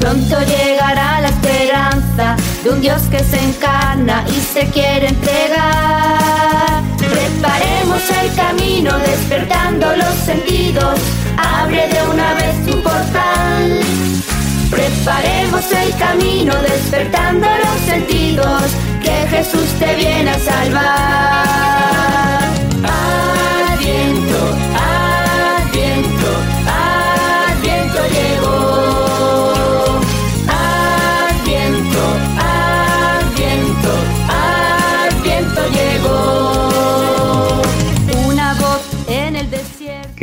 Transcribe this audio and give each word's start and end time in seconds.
Pronto 0.00 0.38
llegará 0.40 1.20
la 1.20 1.28
esperanza 1.28 2.36
de 2.62 2.70
un 2.70 2.80
Dios 2.80 3.02
que 3.10 3.18
se 3.20 3.38
encarna 3.42 4.24
y 4.28 4.40
se 4.40 4.66
quiere 4.70 5.08
entregar. 5.08 6.82
Preparemos 6.98 8.02
el 8.22 8.34
camino 8.34 8.98
despertando 8.98 9.96
los 9.96 10.14
sentidos, 10.24 11.00
abre 11.36 11.88
de 11.88 12.02
una 12.12 12.34
vez 12.34 12.66
tu 12.66 12.82
portal. 12.82 13.80
Preparemos 14.70 15.72
el 15.72 15.96
camino 15.96 16.54
despertando 16.62 17.46
los 17.46 17.80
sentidos, 17.86 18.62
que 19.02 19.26
Jesús 19.28 19.68
te 19.78 19.94
viene 19.94 20.30
a 20.30 20.38
salvar. 20.38 21.54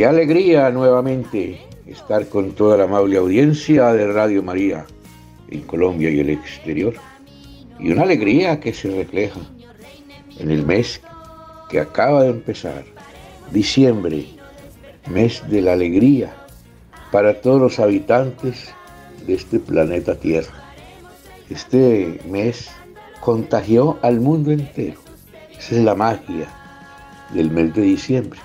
Qué 0.02 0.08
alegría 0.08 0.68
nuevamente 0.70 1.60
estar 1.86 2.26
con 2.26 2.56
toda 2.56 2.76
la 2.76 2.84
amable 2.90 3.18
audiencia 3.18 3.92
de 3.92 4.12
Radio 4.12 4.42
María 4.42 4.84
en 5.48 5.60
Colombia 5.60 6.10
y 6.10 6.18
el 6.18 6.30
exterior. 6.30 6.94
Y 7.78 7.92
una 7.92 8.02
alegría 8.02 8.58
que 8.58 8.74
se 8.74 8.90
refleja 8.90 9.38
en 10.40 10.50
el 10.50 10.66
mes 10.66 11.00
que 11.70 11.78
acaba 11.78 12.24
de 12.24 12.30
empezar, 12.30 12.82
diciembre, 13.52 14.26
mes 15.08 15.40
de 15.48 15.62
la 15.62 15.74
alegría 15.74 16.34
para 17.12 17.40
todos 17.40 17.60
los 17.60 17.78
habitantes 17.78 18.74
de 19.24 19.34
este 19.34 19.60
planeta 19.60 20.16
Tierra. 20.16 20.64
Este 21.48 22.20
mes 22.28 22.72
contagió 23.20 24.00
al 24.02 24.18
mundo 24.18 24.50
entero. 24.50 24.98
Esa 25.56 25.76
es 25.76 25.84
la 25.84 25.94
magia 25.94 26.48
del 27.32 27.52
mes 27.52 27.72
de 27.72 27.82
diciembre. 27.82 28.40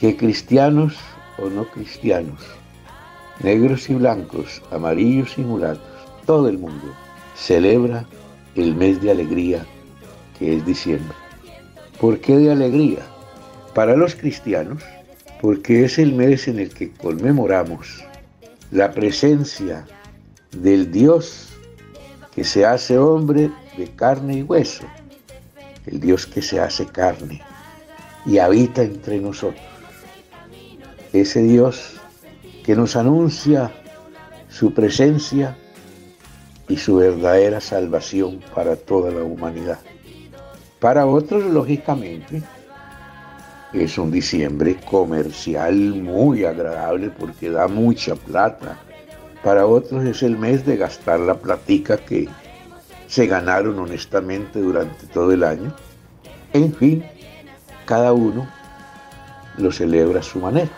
Que 0.00 0.16
cristianos 0.16 0.96
o 1.36 1.50
no 1.50 1.66
cristianos, 1.66 2.40
negros 3.42 3.90
y 3.90 3.94
blancos, 3.94 4.62
amarillos 4.70 5.36
y 5.36 5.42
mulatos, 5.42 5.82
todo 6.24 6.48
el 6.48 6.56
mundo 6.56 6.94
celebra 7.36 8.06
el 8.54 8.74
mes 8.74 9.02
de 9.02 9.10
alegría 9.10 9.66
que 10.38 10.56
es 10.56 10.64
diciembre. 10.64 11.14
¿Por 12.00 12.18
qué 12.18 12.38
de 12.38 12.50
alegría? 12.50 13.00
Para 13.74 13.94
los 13.94 14.14
cristianos, 14.14 14.82
porque 15.42 15.84
es 15.84 15.98
el 15.98 16.14
mes 16.14 16.48
en 16.48 16.60
el 16.60 16.72
que 16.72 16.90
conmemoramos 16.92 18.02
la 18.70 18.92
presencia 18.92 19.84
del 20.50 20.90
Dios 20.90 21.50
que 22.34 22.44
se 22.44 22.64
hace 22.64 22.96
hombre 22.96 23.50
de 23.76 23.86
carne 23.96 24.38
y 24.38 24.42
hueso, 24.44 24.86
el 25.84 26.00
Dios 26.00 26.26
que 26.26 26.40
se 26.40 26.58
hace 26.58 26.86
carne 26.86 27.42
y 28.24 28.38
habita 28.38 28.82
entre 28.82 29.18
nosotros 29.18 29.79
ese 31.12 31.42
Dios 31.42 32.00
que 32.64 32.76
nos 32.76 32.96
anuncia 32.96 33.70
su 34.48 34.72
presencia 34.74 35.56
y 36.68 36.76
su 36.76 36.96
verdadera 36.96 37.60
salvación 37.60 38.40
para 38.54 38.76
toda 38.76 39.10
la 39.10 39.22
humanidad. 39.22 39.78
Para 40.78 41.06
otros, 41.06 41.44
lógicamente, 41.44 42.42
es 43.72 43.98
un 43.98 44.10
diciembre 44.10 44.76
comercial 44.88 45.74
muy 45.74 46.44
agradable 46.44 47.10
porque 47.10 47.50
da 47.50 47.68
mucha 47.68 48.14
plata. 48.14 48.78
Para 49.42 49.66
otros 49.66 50.04
es 50.04 50.22
el 50.22 50.36
mes 50.36 50.64
de 50.64 50.76
gastar 50.76 51.20
la 51.20 51.34
platica 51.34 51.96
que 51.96 52.28
se 53.06 53.26
ganaron 53.26 53.78
honestamente 53.78 54.60
durante 54.60 55.06
todo 55.06 55.32
el 55.32 55.44
año. 55.44 55.74
En 56.52 56.72
fin, 56.74 57.04
cada 57.84 58.12
uno 58.12 58.48
lo 59.58 59.72
celebra 59.72 60.20
a 60.20 60.22
su 60.22 60.38
manera. 60.38 60.70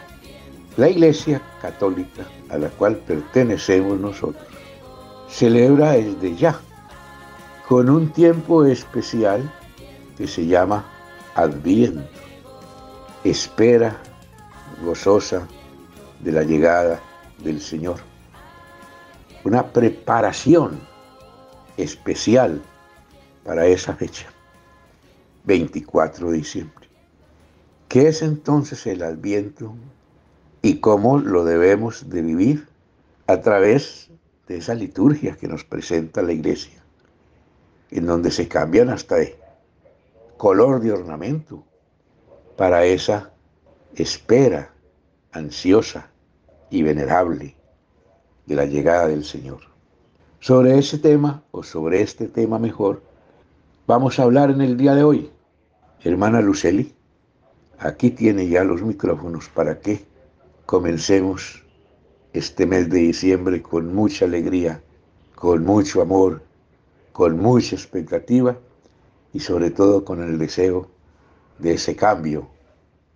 La 0.79 0.89
Iglesia 0.89 1.43
Católica 1.61 2.27
a 2.49 2.57
la 2.57 2.71
cual 2.71 2.97
pertenecemos 2.97 4.01
nosotros 4.01 4.47
celebra 5.29 5.97
el 5.97 6.19
de 6.21 6.35
ya, 6.35 6.61
con 7.69 7.91
un 7.91 8.11
tiempo 8.11 8.65
especial 8.65 9.53
que 10.17 10.27
se 10.27 10.47
llama 10.47 10.85
Adviento, 11.35 12.03
espera 13.25 13.97
gozosa 14.83 15.47
de 16.21 16.33
la 16.33 16.43
llegada 16.43 17.01
del 17.43 17.61
Señor. 17.61 17.97
Una 19.45 19.67
preparación 19.73 20.81
especial 21.77 22.63
para 23.45 23.67
esa 23.67 23.95
fecha, 23.95 24.27
24 25.45 26.31
de 26.31 26.37
diciembre. 26.37 26.89
¿Qué 27.89 28.09
es 28.09 28.23
entonces 28.23 28.87
el 28.87 29.03
Adviento? 29.03 29.75
Y 30.63 30.79
cómo 30.79 31.19
lo 31.19 31.45
debemos 31.45 32.09
de 32.09 32.23
vivir 32.23 32.69
a 33.27 33.41
través 33.41 34.11
de 34.47 34.59
esa 34.59 34.75
liturgia 34.75 35.37
que 35.37 35.49
nos 35.49 35.65
presenta 35.65 36.23
la 36.23 36.33
iglesia, 36.33 36.83
en 37.91 38.07
donde 38.07 38.31
se 38.31 38.49
cambian 38.49 38.89
hasta 38.89 39.17
de 39.17 39.37
color 40.37 40.81
de 40.81 40.93
ornamento 40.93 41.65
para 42.57 42.85
esa 42.85 43.33
espera 43.97 44.73
ansiosa 45.33 46.11
y 46.71 46.83
venerable 46.83 47.57
de 48.47 48.55
la 48.55 48.65
llegada 48.65 49.09
del 49.09 49.25
Señor. 49.25 49.61
Sobre 50.41 50.79
ese 50.79 50.99
tema, 50.99 51.43
o 51.51 51.63
sobre 51.63 52.03
este 52.03 52.27
tema 52.27 52.59
mejor, 52.59 53.03
vamos 53.87 54.19
a 54.19 54.25
hablar 54.25 54.51
en 54.51 54.61
el 54.61 54.77
día 54.77 54.95
de 54.95 55.05
hoy. 55.05 55.31
Hermana 56.03 56.41
Luceli, 56.41 56.93
aquí 57.79 58.11
tiene 58.11 58.49
ya 58.49 58.65
los 58.65 58.83
micrófonos 58.83 59.49
para 59.49 59.79
que 59.79 60.05
comencemos 60.67 61.63
este 62.33 62.67
mes 62.67 62.89
de 62.89 62.99
diciembre 62.99 63.63
con 63.63 63.95
mucha 63.95 64.25
alegría, 64.25 64.83
con 65.35 65.65
mucho 65.65 66.03
amor, 66.03 66.43
con 67.13 67.39
mucha 67.39 67.77
expectativa 67.77 68.57
y 69.33 69.41
sobre 69.41 69.71
todo 69.71 70.05
con 70.05 70.23
el 70.23 70.39
deseo 70.39 70.89
de 71.59 71.75
ese 71.75 71.95
cambio 71.95 72.49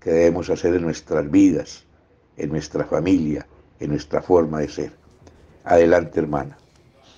que 0.01 0.11
debemos 0.11 0.51
hacer 0.51 0.75
en 0.75 0.83
nuestras 0.83 1.31
vidas, 1.31 1.85
en 2.37 2.51
nuestra 2.51 2.85
familia, 2.85 3.47
en 3.81 3.91
nuestra 3.91 4.23
forma 4.23 4.61
de 4.61 4.69
ser. 4.69 4.93
Adelante, 5.65 6.21
hermana. 6.21 6.59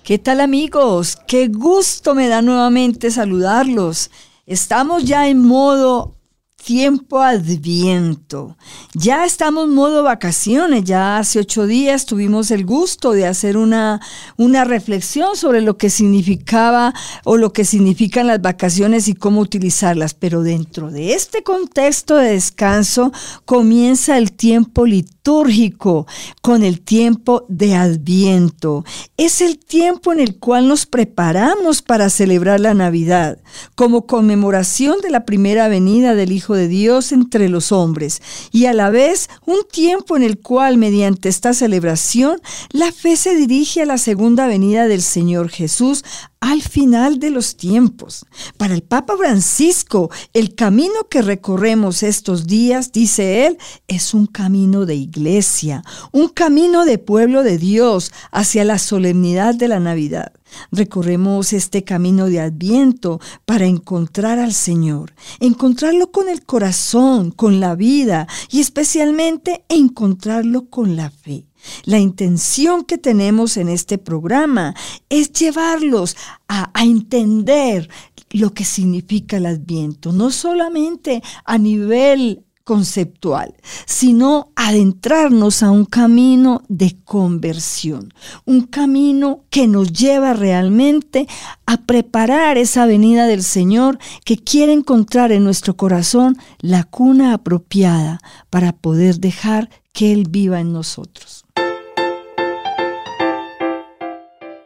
¿Qué 0.03 0.17
tal 0.17 0.41
amigos? 0.41 1.17
Qué 1.27 1.49
gusto 1.49 2.15
me 2.15 2.27
da 2.27 2.41
nuevamente 2.41 3.11
saludarlos. 3.11 4.09
Estamos 4.47 5.03
ya 5.03 5.27
en 5.27 5.45
modo 5.45 6.15
tiempo 6.63 7.21
adviento. 7.21 8.57
Ya 8.93 9.25
estamos 9.25 9.67
modo 9.69 10.03
vacaciones, 10.03 10.83
ya 10.83 11.17
hace 11.17 11.39
ocho 11.39 11.65
días 11.65 12.05
tuvimos 12.05 12.51
el 12.51 12.65
gusto 12.65 13.11
de 13.11 13.25
hacer 13.25 13.57
una, 13.57 13.99
una 14.37 14.65
reflexión 14.65 15.35
sobre 15.35 15.61
lo 15.61 15.77
que 15.77 15.89
significaba 15.89 16.93
o 17.23 17.37
lo 17.37 17.53
que 17.53 17.65
significan 17.65 18.27
las 18.27 18.41
vacaciones 18.41 19.07
y 19.07 19.15
cómo 19.15 19.41
utilizarlas, 19.41 20.13
pero 20.13 20.43
dentro 20.43 20.91
de 20.91 21.13
este 21.13 21.43
contexto 21.43 22.15
de 22.17 22.33
descanso 22.33 23.11
comienza 23.45 24.17
el 24.17 24.31
tiempo 24.31 24.85
litúrgico 24.85 26.07
con 26.41 26.63
el 26.63 26.81
tiempo 26.81 27.45
de 27.47 27.75
adviento. 27.75 28.83
Es 29.17 29.41
el 29.41 29.59
tiempo 29.59 30.11
en 30.11 30.19
el 30.19 30.37
cual 30.37 30.67
nos 30.67 30.85
preparamos 30.85 31.81
para 31.81 32.09
celebrar 32.09 32.59
la 32.59 32.73
Navidad 32.73 33.39
como 33.75 34.05
conmemoración 34.05 35.01
de 35.01 35.09
la 35.09 35.25
primera 35.25 35.67
venida 35.67 36.15
del 36.15 36.31
Hijo 36.31 36.55
de 36.55 36.67
Dios 36.67 37.11
entre 37.11 37.49
los 37.49 37.71
hombres 37.71 38.21
y 38.51 38.65
a 38.65 38.73
la 38.73 38.89
vez 38.89 39.29
un 39.45 39.57
tiempo 39.71 40.17
en 40.17 40.23
el 40.23 40.39
cual 40.39 40.77
mediante 40.77 41.29
esta 41.29 41.53
celebración 41.53 42.41
la 42.71 42.91
fe 42.91 43.15
se 43.15 43.35
dirige 43.35 43.81
a 43.81 43.85
la 43.85 43.97
segunda 43.97 44.47
venida 44.47 44.87
del 44.87 45.01
Señor 45.01 45.49
Jesús 45.49 46.03
al 46.39 46.61
final 46.61 47.19
de 47.19 47.31
los 47.31 47.57
tiempos. 47.57 48.25
Para 48.57 48.73
el 48.73 48.81
Papa 48.81 49.17
Francisco, 49.17 50.09
el 50.33 50.55
camino 50.55 51.07
que 51.09 51.21
recorremos 51.21 52.01
estos 52.03 52.47
días, 52.47 52.91
dice 52.91 53.45
él, 53.45 53.57
es 53.87 54.13
un 54.13 54.25
camino 54.25 54.85
de 54.85 54.95
iglesia, 54.95 55.83
un 56.11 56.29
camino 56.29 56.85
de 56.85 56.97
pueblo 56.97 57.43
de 57.43 57.57
Dios 57.57 58.11
hacia 58.31 58.63
la 58.63 58.79
solemnidad 58.79 59.55
de 59.55 59.67
la 59.67 59.79
Navidad. 59.79 60.31
Recorremos 60.71 61.53
este 61.53 61.83
camino 61.83 62.27
de 62.27 62.39
adviento 62.39 63.19
para 63.45 63.65
encontrar 63.65 64.39
al 64.39 64.53
Señor, 64.53 65.13
encontrarlo 65.39 66.11
con 66.11 66.29
el 66.29 66.45
corazón, 66.45 67.31
con 67.31 67.59
la 67.59 67.75
vida 67.75 68.27
y 68.49 68.59
especialmente 68.59 69.63
encontrarlo 69.69 70.69
con 70.69 70.95
la 70.95 71.09
fe. 71.09 71.45
La 71.83 71.99
intención 71.99 72.85
que 72.85 72.97
tenemos 72.97 73.57
en 73.57 73.69
este 73.69 73.97
programa 73.97 74.75
es 75.09 75.31
llevarlos 75.33 76.15
a, 76.47 76.71
entender 76.81 77.89
lo 78.31 78.53
que 78.53 78.63
significa 78.63 79.37
el 79.37 79.45
adviento, 79.45 80.11
no 80.13 80.31
solamente 80.31 81.21
a 81.45 81.57
nivel 81.57 82.43
conceptual, 82.69 83.55
sino 83.87 84.51
adentrarnos 84.55 85.63
a 85.63 85.71
un 85.71 85.85
camino 85.85 86.61
de 86.67 86.97
conversión, 87.03 88.13
un 88.45 88.61
camino 88.61 89.41
que 89.49 89.67
nos 89.67 89.91
lleva 89.91 90.33
realmente 90.33 91.27
a 91.65 91.77
preparar 91.77 92.59
esa 92.59 92.85
venida 92.85 93.25
del 93.25 93.41
Señor 93.41 93.97
que 94.23 94.37
quiere 94.37 94.71
encontrar 94.71 95.31
en 95.31 95.43
nuestro 95.43 95.75
corazón 95.77 96.37
la 96.59 96.83
cuna 96.83 97.33
apropiada 97.33 98.19
para 98.51 98.71
poder 98.71 99.19
dejar 99.19 99.71
que 99.91 100.13
Él 100.13 100.27
viva 100.29 100.59
en 100.59 100.71
nosotros. 100.71 101.45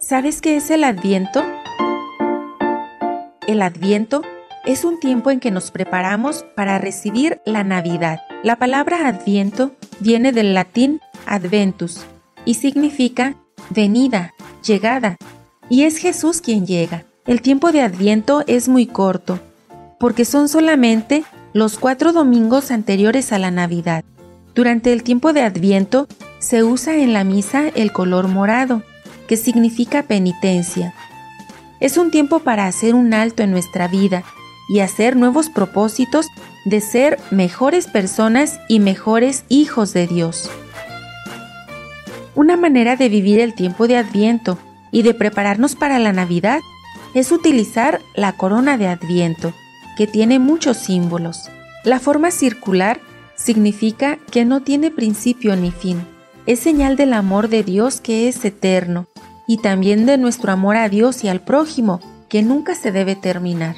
¿Sabes 0.01 0.41
qué 0.41 0.57
es 0.57 0.69
el 0.71 0.83
adviento? 0.83 1.41
El 3.47 3.61
adviento 3.61 4.23
es 4.65 4.86
un 4.86 5.00
tiempo 5.00 5.30
en 5.30 5.39
que 5.39 5.51
nos 5.51 5.71
preparamos 5.71 6.45
para 6.56 6.80
recibir 6.80 7.42
la 7.45 7.63
Navidad. 7.63 8.21
La 8.44 8.56
palabra 8.56 9.07
adviento 9.07 9.71
viene 10.00 10.31
del 10.31 10.54
latín 10.54 11.01
adventus 11.25 12.01
y 12.45 12.56
significa 12.56 13.36
venida, 13.69 14.33
llegada, 14.65 15.18
y 15.69 15.83
es 15.83 15.98
Jesús 15.98 16.42
quien 16.42 16.65
llega. 16.65 17.06
El 17.25 17.42
tiempo 17.42 17.71
de 17.71 17.81
adviento 17.81 18.44
es 18.48 18.68
muy 18.69 18.86
corto, 18.86 19.39
porque 20.00 20.25
son 20.25 20.48
solamente 20.50 21.24
los 21.54 21.77
cuatro 21.77 22.13
domingos 22.13 22.71
anteriores 22.71 23.31
a 23.31 23.39
la 23.39 23.51
Navidad. 23.51 24.04
Durante 24.56 24.94
el 24.94 25.04
tiempo 25.04 25.33
de 25.33 25.42
adviento 25.42 26.07
se 26.39 26.63
usa 26.63 26.98
en 26.98 27.13
la 27.13 27.24
misa 27.24 27.68
el 27.75 27.92
color 27.92 28.27
morado, 28.27 28.81
que 29.27 29.38
significa 29.38 30.04
penitencia. 30.04 30.94
Es 31.80 31.98
un 31.98 32.12
tiempo 32.12 32.39
para 32.39 32.68
hacer 32.68 32.95
un 32.95 33.13
alto 33.13 33.44
en 33.44 33.51
nuestra 33.51 33.88
vida 33.88 34.24
y 34.73 34.79
hacer 34.79 35.15
nuevos 35.15 35.51
propósitos 35.51 36.29
de 36.65 36.81
ser 36.81 37.19
mejores 37.29 37.85
personas 37.85 38.59
y 38.67 38.79
mejores 38.79 39.45
hijos 39.47 39.93
de 39.93 40.07
Dios. 40.07 40.49
Una 42.33 42.57
manera 42.57 42.95
de 42.95 43.07
vivir 43.07 43.39
el 43.39 43.53
tiempo 43.53 43.87
de 43.87 43.97
Adviento 43.97 44.57
y 44.91 45.03
de 45.03 45.13
prepararnos 45.13 45.75
para 45.75 45.99
la 45.99 46.11
Navidad 46.11 46.59
es 47.13 47.31
utilizar 47.31 48.01
la 48.15 48.35
corona 48.35 48.79
de 48.79 48.87
Adviento, 48.87 49.53
que 49.95 50.07
tiene 50.07 50.39
muchos 50.39 50.77
símbolos. 50.77 51.51
La 51.83 51.99
forma 51.99 52.31
circular 52.31 52.99
significa 53.35 54.17
que 54.31 54.43
no 54.43 54.63
tiene 54.63 54.89
principio 54.89 55.55
ni 55.55 55.69
fin. 55.69 56.01
Es 56.47 56.59
señal 56.59 56.95
del 56.95 57.13
amor 57.13 57.47
de 57.47 57.63
Dios 57.63 58.01
que 58.01 58.27
es 58.27 58.43
eterno 58.43 59.05
y 59.45 59.57
también 59.57 60.07
de 60.07 60.17
nuestro 60.17 60.51
amor 60.51 60.77
a 60.77 60.89
Dios 60.89 61.23
y 61.23 61.27
al 61.27 61.41
prójimo, 61.41 61.99
que 62.27 62.41
nunca 62.41 62.73
se 62.73 62.91
debe 62.91 63.15
terminar. 63.15 63.75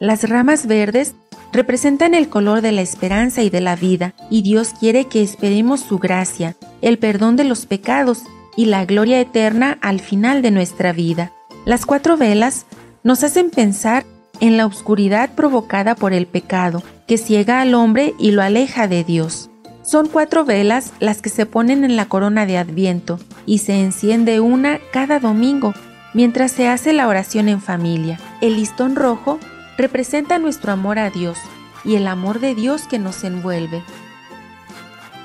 Las 0.00 0.28
ramas 0.28 0.66
verdes 0.66 1.14
representan 1.52 2.14
el 2.14 2.28
color 2.28 2.60
de 2.60 2.72
la 2.72 2.82
esperanza 2.82 3.42
y 3.42 3.50
de 3.50 3.60
la 3.60 3.74
vida, 3.74 4.14
y 4.30 4.42
Dios 4.42 4.74
quiere 4.78 5.06
que 5.06 5.22
esperemos 5.22 5.80
su 5.80 5.98
gracia, 5.98 6.56
el 6.82 6.98
perdón 6.98 7.36
de 7.36 7.44
los 7.44 7.66
pecados 7.66 8.22
y 8.56 8.66
la 8.66 8.84
gloria 8.84 9.20
eterna 9.20 9.78
al 9.80 10.00
final 10.00 10.42
de 10.42 10.50
nuestra 10.50 10.92
vida. 10.92 11.32
Las 11.64 11.86
cuatro 11.86 12.16
velas 12.16 12.66
nos 13.02 13.24
hacen 13.24 13.50
pensar 13.50 14.04
en 14.40 14.56
la 14.56 14.66
oscuridad 14.66 15.30
provocada 15.34 15.94
por 15.94 16.12
el 16.12 16.26
pecado, 16.26 16.82
que 17.06 17.18
ciega 17.18 17.60
al 17.60 17.74
hombre 17.74 18.14
y 18.18 18.30
lo 18.30 18.42
aleja 18.42 18.86
de 18.86 19.02
Dios. 19.02 19.50
Son 19.82 20.08
cuatro 20.08 20.44
velas 20.44 20.92
las 21.00 21.22
que 21.22 21.30
se 21.30 21.46
ponen 21.46 21.82
en 21.82 21.96
la 21.96 22.06
corona 22.06 22.46
de 22.46 22.58
Adviento 22.58 23.18
y 23.46 23.58
se 23.58 23.80
enciende 23.80 24.38
una 24.38 24.78
cada 24.92 25.18
domingo 25.18 25.72
mientras 26.12 26.52
se 26.52 26.68
hace 26.68 26.92
la 26.92 27.08
oración 27.08 27.48
en 27.48 27.62
familia. 27.62 28.20
El 28.40 28.56
listón 28.56 28.96
rojo 28.96 29.38
representa 29.78 30.38
nuestro 30.38 30.72
amor 30.72 30.98
a 30.98 31.08
Dios 31.08 31.38
y 31.84 31.94
el 31.94 32.06
amor 32.06 32.40
de 32.40 32.54
Dios 32.54 32.82
que 32.86 32.98
nos 32.98 33.24
envuelve. 33.24 33.82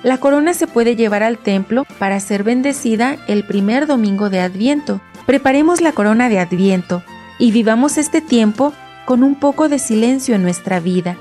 La 0.04 0.20
corona 0.20 0.54
se 0.54 0.68
puede 0.68 0.96
llevar 0.96 1.24
al 1.24 1.38
templo 1.38 1.86
para 1.98 2.20
ser 2.20 2.44
bendecida 2.44 3.18
el 3.28 3.46
primer 3.46 3.88
domingo 3.88 4.30
de 4.30 4.40
Adviento. 4.40 5.02
Preparemos 5.26 5.82
la 5.82 5.94
corona 5.94 6.30
de 6.30 6.40
Adviento 6.40 7.04
y 7.40 7.52
vivamos 7.52 7.98
este 7.98 8.22
tiempo 8.22 8.74
con 9.06 9.24
un 9.24 9.36
poco 9.36 9.70
de 9.70 9.80
silencio 9.80 10.36
en 10.36 10.44
nuestra 10.44 10.80
vida 10.80 11.18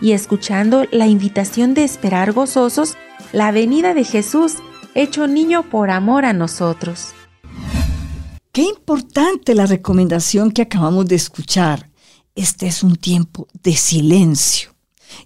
y 0.00 0.12
escuchando 0.12 0.84
la 0.90 1.06
invitación 1.06 1.74
de 1.74 1.84
esperar 1.84 2.32
gozosos 2.32 2.96
la 3.32 3.52
venida 3.52 3.94
de 3.94 4.04
Jesús 4.04 4.56
hecho 4.94 5.26
niño 5.26 5.62
por 5.62 5.90
amor 5.90 6.24
a 6.24 6.32
nosotros. 6.32 7.14
Qué 8.50 8.62
importante 8.62 9.54
la 9.54 9.66
recomendación 9.66 10.50
que 10.50 10.62
acabamos 10.62 11.06
de 11.06 11.14
escuchar 11.14 11.91
este 12.34 12.66
es 12.66 12.82
un 12.82 12.96
tiempo 12.96 13.48
de 13.62 13.76
silencio. 13.76 14.72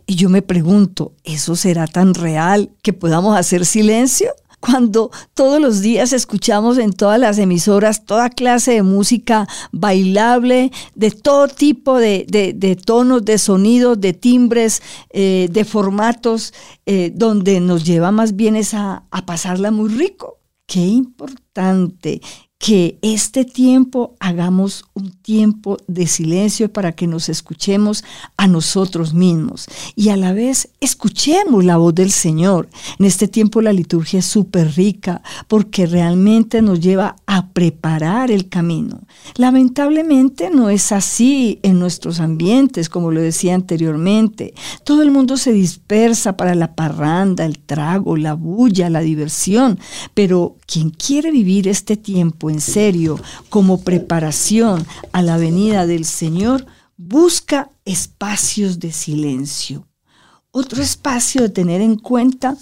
Y 0.07 0.17
yo 0.17 0.29
me 0.29 0.43
pregunto, 0.43 1.13
¿eso 1.25 1.57
será 1.57 1.87
tan 1.87 2.15
real 2.15 2.71
que 2.83 2.93
podamos 2.93 3.37
hacer 3.37 3.65
silencio? 3.65 4.31
Cuando 4.59 5.11
todos 5.35 5.61
los 5.61 5.81
días 5.81 6.13
escuchamos 6.13 6.79
en 6.79 6.93
todas 6.93 7.21
las 7.21 7.39
emisoras 7.39 8.05
toda 8.05 8.31
clase 8.31 8.73
de 8.73 8.83
música 8.83 9.47
bailable, 9.71 10.73
de 10.95 11.11
todo 11.11 11.47
tipo 11.47 11.99
de, 11.99 12.79
tonos, 12.85 13.25
de 13.25 13.39
sonidos, 13.39 14.01
de 14.01 14.13
timbres, 14.13 14.83
eh, 15.11 15.49
de 15.53 15.65
formatos, 15.65 16.53
eh, 16.85 17.13
donde 17.15 17.61
nos 17.61 17.85
lleva 17.85 18.11
más 18.11 18.35
bien 18.35 18.57
a 18.73 19.27
pasarla 19.27 19.71
muy 19.71 19.91
rico. 19.91 20.39
Qué 20.67 20.81
importante 20.81 22.21
que 22.59 22.99
este 23.03 23.45
tiempo 23.45 24.17
hagamos 24.19 24.87
un 24.95 25.11
tiempo 25.11 25.77
de 25.89 26.07
silencio 26.07 26.73
para 26.73 26.93
que 26.93 27.07
nos 27.07 27.29
escuchemos 27.29 28.03
a 28.39 28.47
nosotros 28.47 29.13
mismos 29.13 29.67
y 29.95 30.09
a 30.09 30.17
la 30.17 30.33
vez 30.33 30.71
escuchemos 30.81 31.65
la 31.65 31.77
voz 31.77 31.95
del 31.95 32.11
Señor. 32.11 32.69
En 32.99 33.05
este 33.05 33.29
tiempo 33.29 33.61
la 33.61 33.75
liturgia 33.75 34.21
es 34.21 34.27
súper 34.27 34.75
rica 34.75 35.23
porque 35.49 35.87
realmente 35.87 36.63
nos 36.63 36.81
lleva 36.81 37.17
a 37.27 37.49
preparar 37.51 38.31
el 38.31 38.49
camino. 38.49 39.01
Lamentablemente 39.37 40.49
no 40.51 40.71
es 40.71 40.93
así 40.93 41.61
en 41.63 41.79
nuestros 41.79 42.21
ambientes, 42.21 42.89
como 42.89 43.11
lo 43.11 43.21
decía 43.21 43.55
anteriormente. 43.55 44.55
Todo 44.83 45.03
el 45.03 45.11
mundo 45.11 45.37
se 45.37 45.53
dispersa 45.53 46.37
para 46.37 46.55
la 46.55 46.75
parranda, 46.75 47.45
el 47.45 47.59
trago, 47.59 48.17
la 48.17 48.33
bulla, 48.33 48.89
la 48.89 49.01
diversión, 49.01 49.79
pero 50.15 50.57
quien 50.67 50.91
quiere 50.91 51.31
vivir 51.31 51.69
este 51.69 51.97
tiempo 51.97 52.46
en 52.51 52.61
serio 52.61 53.21
como 53.49 53.83
preparación 53.83 54.87
a 55.13 55.23
la 55.23 55.37
venida 55.37 55.87
del 55.87 56.05
Señor, 56.05 56.67
busca 56.97 57.71
espacios 57.85 58.79
de 58.81 58.93
silencio. 58.93 59.87
Otro 60.51 60.83
espacio 60.83 61.43
de 61.43 61.51
tener 61.51 61.81
en 61.81 61.97
cuenta 61.97 62.57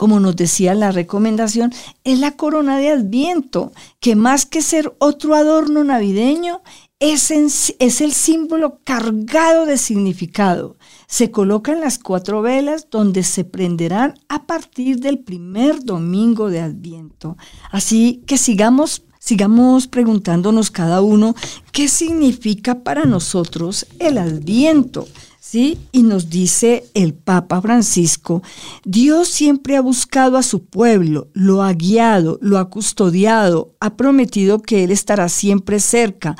como 0.00 0.18
nos 0.18 0.34
decía 0.34 0.74
la 0.74 0.92
recomendación, 0.92 1.74
es 2.04 2.20
la 2.20 2.32
corona 2.32 2.78
de 2.78 2.88
Adviento, 2.88 3.72
que 3.98 4.16
más 4.16 4.46
que 4.46 4.62
ser 4.62 4.94
otro 4.98 5.34
adorno 5.34 5.84
navideño, 5.84 6.62
es, 7.00 7.30
es, 7.78 8.00
el 8.02 8.12
símbolo 8.12 8.80
cargado 8.84 9.64
de 9.64 9.78
significado. 9.78 10.76
Se 11.06 11.30
colocan 11.30 11.80
las 11.80 11.98
cuatro 11.98 12.42
velas 12.42 12.88
donde 12.90 13.22
se 13.24 13.44
prenderán 13.44 14.14
a 14.28 14.46
partir 14.46 15.00
del 15.00 15.18
primer 15.18 15.82
domingo 15.82 16.50
de 16.50 16.60
Adviento. 16.60 17.38
Así 17.72 18.22
que 18.26 18.36
sigamos 18.36 19.02
sigamos 19.18 19.86
preguntándonos 19.86 20.70
cada 20.70 21.02
uno 21.02 21.34
qué 21.72 21.88
significa 21.88 22.82
para 22.82 23.04
nosotros 23.04 23.86
el 23.98 24.18
adviento. 24.18 25.06
¿Sí? 25.50 25.78
Y 25.90 26.04
nos 26.04 26.30
dice 26.30 26.84
el 26.94 27.12
Papa 27.12 27.60
Francisco, 27.60 28.40
Dios 28.84 29.26
siempre 29.26 29.76
ha 29.76 29.80
buscado 29.80 30.36
a 30.36 30.44
su 30.44 30.62
pueblo, 30.62 31.26
lo 31.32 31.64
ha 31.64 31.72
guiado, 31.72 32.38
lo 32.40 32.56
ha 32.56 32.70
custodiado, 32.70 33.74
ha 33.80 33.96
prometido 33.96 34.62
que 34.62 34.84
Él 34.84 34.92
estará 34.92 35.28
siempre 35.28 35.80
cerca. 35.80 36.36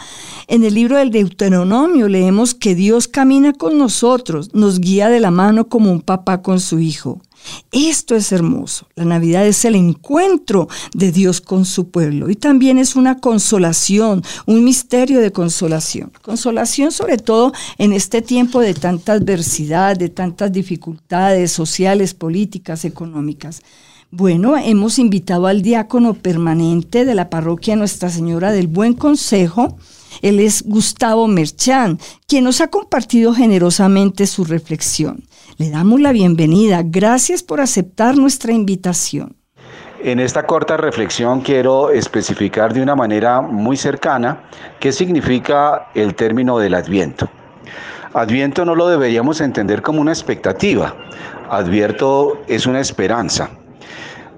En 0.46 0.62
el 0.62 0.74
libro 0.74 0.96
del 0.96 1.10
Deuteronomio 1.10 2.06
leemos 2.06 2.54
que 2.54 2.76
Dios 2.76 3.08
camina 3.08 3.52
con 3.52 3.78
nosotros, 3.78 4.54
nos 4.54 4.78
guía 4.78 5.08
de 5.08 5.18
la 5.18 5.32
mano 5.32 5.68
como 5.68 5.90
un 5.90 6.02
papá 6.02 6.40
con 6.40 6.60
su 6.60 6.78
hijo. 6.78 7.20
Esto 7.72 8.16
es 8.16 8.32
hermoso. 8.32 8.86
La 8.96 9.04
Navidad 9.04 9.46
es 9.46 9.64
el 9.64 9.76
encuentro 9.76 10.68
de 10.92 11.12
Dios 11.12 11.40
con 11.40 11.64
su 11.64 11.90
pueblo 11.90 12.28
y 12.30 12.36
también 12.36 12.78
es 12.78 12.96
una 12.96 13.18
consolación, 13.18 14.22
un 14.46 14.64
misterio 14.64 15.20
de 15.20 15.32
consolación. 15.32 16.12
Consolación 16.22 16.90
sobre 16.90 17.16
todo 17.16 17.52
en 17.78 17.92
este 17.92 18.22
tiempo 18.22 18.60
de 18.60 18.74
tanta 18.74 19.12
adversidad, 19.12 19.96
de 19.96 20.08
tantas 20.08 20.52
dificultades 20.52 21.52
sociales, 21.52 22.14
políticas, 22.14 22.84
económicas. 22.84 23.62
Bueno, 24.12 24.56
hemos 24.56 24.98
invitado 24.98 25.46
al 25.46 25.62
diácono 25.62 26.14
permanente 26.14 27.04
de 27.04 27.14
la 27.14 27.30
parroquia 27.30 27.76
Nuestra 27.76 28.10
Señora 28.10 28.50
del 28.50 28.66
Buen 28.66 28.94
Consejo. 28.94 29.78
Él 30.22 30.40
es 30.40 30.64
Gustavo 30.64 31.28
Merchán, 31.28 32.00
quien 32.26 32.42
nos 32.42 32.60
ha 32.60 32.68
compartido 32.68 33.32
generosamente 33.32 34.26
su 34.26 34.44
reflexión. 34.44 35.22
Le 35.60 35.68
damos 35.68 36.00
la 36.00 36.12
bienvenida. 36.12 36.80
Gracias 36.82 37.42
por 37.42 37.60
aceptar 37.60 38.16
nuestra 38.16 38.50
invitación. 38.50 39.36
En 40.02 40.18
esta 40.18 40.46
corta 40.46 40.78
reflexión 40.78 41.42
quiero 41.42 41.90
especificar 41.90 42.72
de 42.72 42.80
una 42.80 42.96
manera 42.96 43.42
muy 43.42 43.76
cercana 43.76 44.44
qué 44.80 44.90
significa 44.90 45.88
el 45.94 46.14
término 46.14 46.58
del 46.58 46.72
adviento. 46.72 47.28
Adviento 48.14 48.64
no 48.64 48.74
lo 48.74 48.88
deberíamos 48.88 49.42
entender 49.42 49.82
como 49.82 50.00
una 50.00 50.12
expectativa. 50.12 50.96
Advierto 51.50 52.40
es 52.48 52.64
una 52.64 52.80
esperanza. 52.80 53.50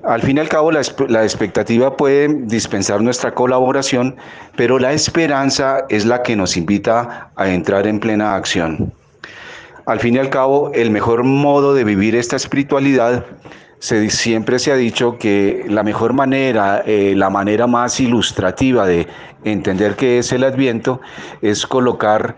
Al 0.03 0.23
fin 0.23 0.39
y 0.39 0.41
al 0.41 0.49
cabo, 0.49 0.73
la, 0.73 0.81
expectativa 0.81 1.97
puede 1.97 2.35
dispensar 2.47 3.01
nuestra 3.01 3.33
colaboración, 3.33 4.17
pero 4.57 4.81
la 4.81 4.93
esperanza 4.93 5.85
es 5.89 6.05
la 6.05 6.21
que 6.25 6.35
nos 6.35 6.57
invita 6.57 7.31
a 7.37 7.49
entrar 7.49 7.87
en 7.87 8.01
plena 8.01 8.35
acción. 8.35 8.93
Al 9.85 9.99
fin 9.99 10.15
y 10.15 10.19
al 10.19 10.31
cabo, 10.31 10.71
el 10.75 10.91
mejor 10.91 11.25
modo 11.25 11.75
de 11.75 11.83
vivir 11.83 12.15
esta 12.15 12.37
espiritualidad 12.37 13.25
siempre 13.81 14.61
se 14.61 14.71
ha 14.71 14.77
dicho 14.77 15.19
que 15.19 15.65
la 15.69 15.83
mejor 15.83 16.13
manera, 16.13 16.83
eh, 16.87 17.15
la 17.17 17.31
manera 17.31 17.67
más 17.67 17.99
ilustrativa 17.99 18.87
de 18.87 19.09
entender 19.43 19.97
qué 19.97 20.19
es 20.19 20.31
el 20.31 20.45
adviento 20.45 21.01
es 21.41 21.67
colocar 21.67 22.37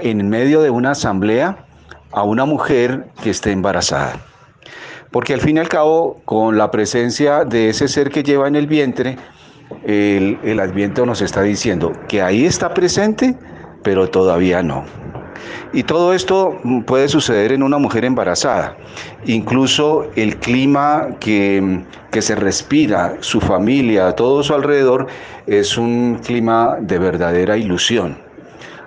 en 0.00 0.26
medio 0.30 0.62
de 0.62 0.70
una 0.70 0.92
asamblea 0.92 1.66
a 2.12 2.22
una 2.22 2.46
mujer 2.46 3.08
que 3.22 3.28
esté 3.28 3.52
embarazada. 3.52 4.14
Porque 5.10 5.34
al 5.34 5.42
fin 5.42 5.58
y 5.58 5.60
al 5.60 5.68
cabo, 5.68 6.22
con 6.24 6.56
la 6.56 6.70
presencia 6.70 7.44
de 7.44 7.68
ese 7.68 7.88
ser 7.88 8.10
que 8.10 8.22
lleva 8.22 8.48
en 8.48 8.56
el 8.56 8.66
vientre, 8.66 9.18
el, 9.84 10.38
el 10.42 10.60
adviento 10.60 11.04
nos 11.04 11.20
está 11.20 11.42
diciendo 11.42 11.92
que 12.08 12.22
ahí 12.22 12.46
está 12.46 12.72
presente, 12.72 13.36
pero 13.82 14.08
todavía 14.08 14.62
no. 14.62 14.84
Y 15.72 15.82
todo 15.82 16.12
esto 16.14 16.58
puede 16.86 17.08
suceder 17.08 17.52
en 17.52 17.62
una 17.62 17.78
mujer 17.78 18.04
embarazada. 18.04 18.76
Incluso 19.26 20.06
el 20.16 20.36
clima 20.36 21.08
que, 21.20 21.82
que, 22.10 22.22
se 22.22 22.34
respira, 22.34 23.16
su 23.20 23.40
familia, 23.40 24.12
todo 24.12 24.42
su 24.42 24.54
alrededor, 24.54 25.06
es 25.46 25.76
un 25.76 26.20
clima 26.24 26.76
de 26.80 26.98
verdadera 26.98 27.56
ilusión. 27.56 28.16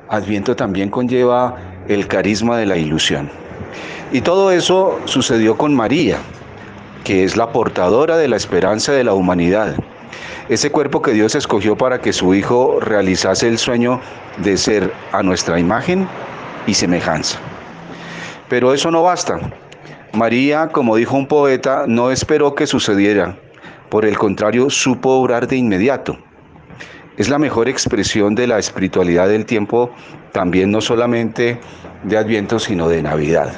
Adviento 0.07 0.55
también 0.55 0.89
conlleva 0.89 1.55
el 1.87 2.07
carisma 2.07 2.57
de 2.57 2.65
la 2.65 2.77
ilusión. 2.77 3.29
Y 4.11 4.21
todo 4.21 4.51
eso 4.51 4.99
sucedió 5.05 5.55
con 5.57 5.75
María, 5.75 6.17
que 7.03 7.23
es 7.23 7.37
la 7.37 7.51
portadora 7.51 8.17
de 8.17 8.27
la 8.27 8.37
esperanza 8.37 8.91
de 8.91 9.03
la 9.03 9.13
humanidad. 9.13 9.75
Ese 10.49 10.71
cuerpo 10.71 11.03
que 11.03 11.11
Dios 11.11 11.35
escogió 11.35 11.77
para 11.77 12.01
que 12.01 12.11
su 12.11 12.33
Hijo 12.33 12.79
realizase 12.79 13.47
el 13.47 13.59
sueño 13.59 14.01
de 14.37 14.57
ser 14.57 14.91
a 15.11 15.21
nuestra 15.21 15.59
imagen 15.59 16.07
y 16.67 16.73
semejanza. 16.73 17.39
Pero 18.49 18.73
eso 18.73 18.91
no 18.91 19.03
basta. 19.03 19.39
María, 20.13 20.69
como 20.69 20.95
dijo 20.95 21.15
un 21.15 21.27
poeta, 21.27 21.85
no 21.87 22.11
esperó 22.11 22.55
que 22.55 22.67
sucediera. 22.67 23.37
Por 23.89 24.05
el 24.05 24.17
contrario, 24.17 24.69
supo 24.69 25.11
obrar 25.11 25.47
de 25.47 25.57
inmediato. 25.57 26.17
Es 27.17 27.29
la 27.29 27.37
mejor 27.37 27.67
expresión 27.67 28.33
de 28.33 28.47
la 28.47 28.59
espiritualidad 28.59 29.27
del 29.27 29.45
tiempo, 29.45 29.91
también 30.31 30.71
no 30.71 30.81
solamente 30.81 31.59
de 32.03 32.17
Adviento, 32.17 32.59
sino 32.59 32.87
de 32.87 33.03
Navidad. 33.03 33.53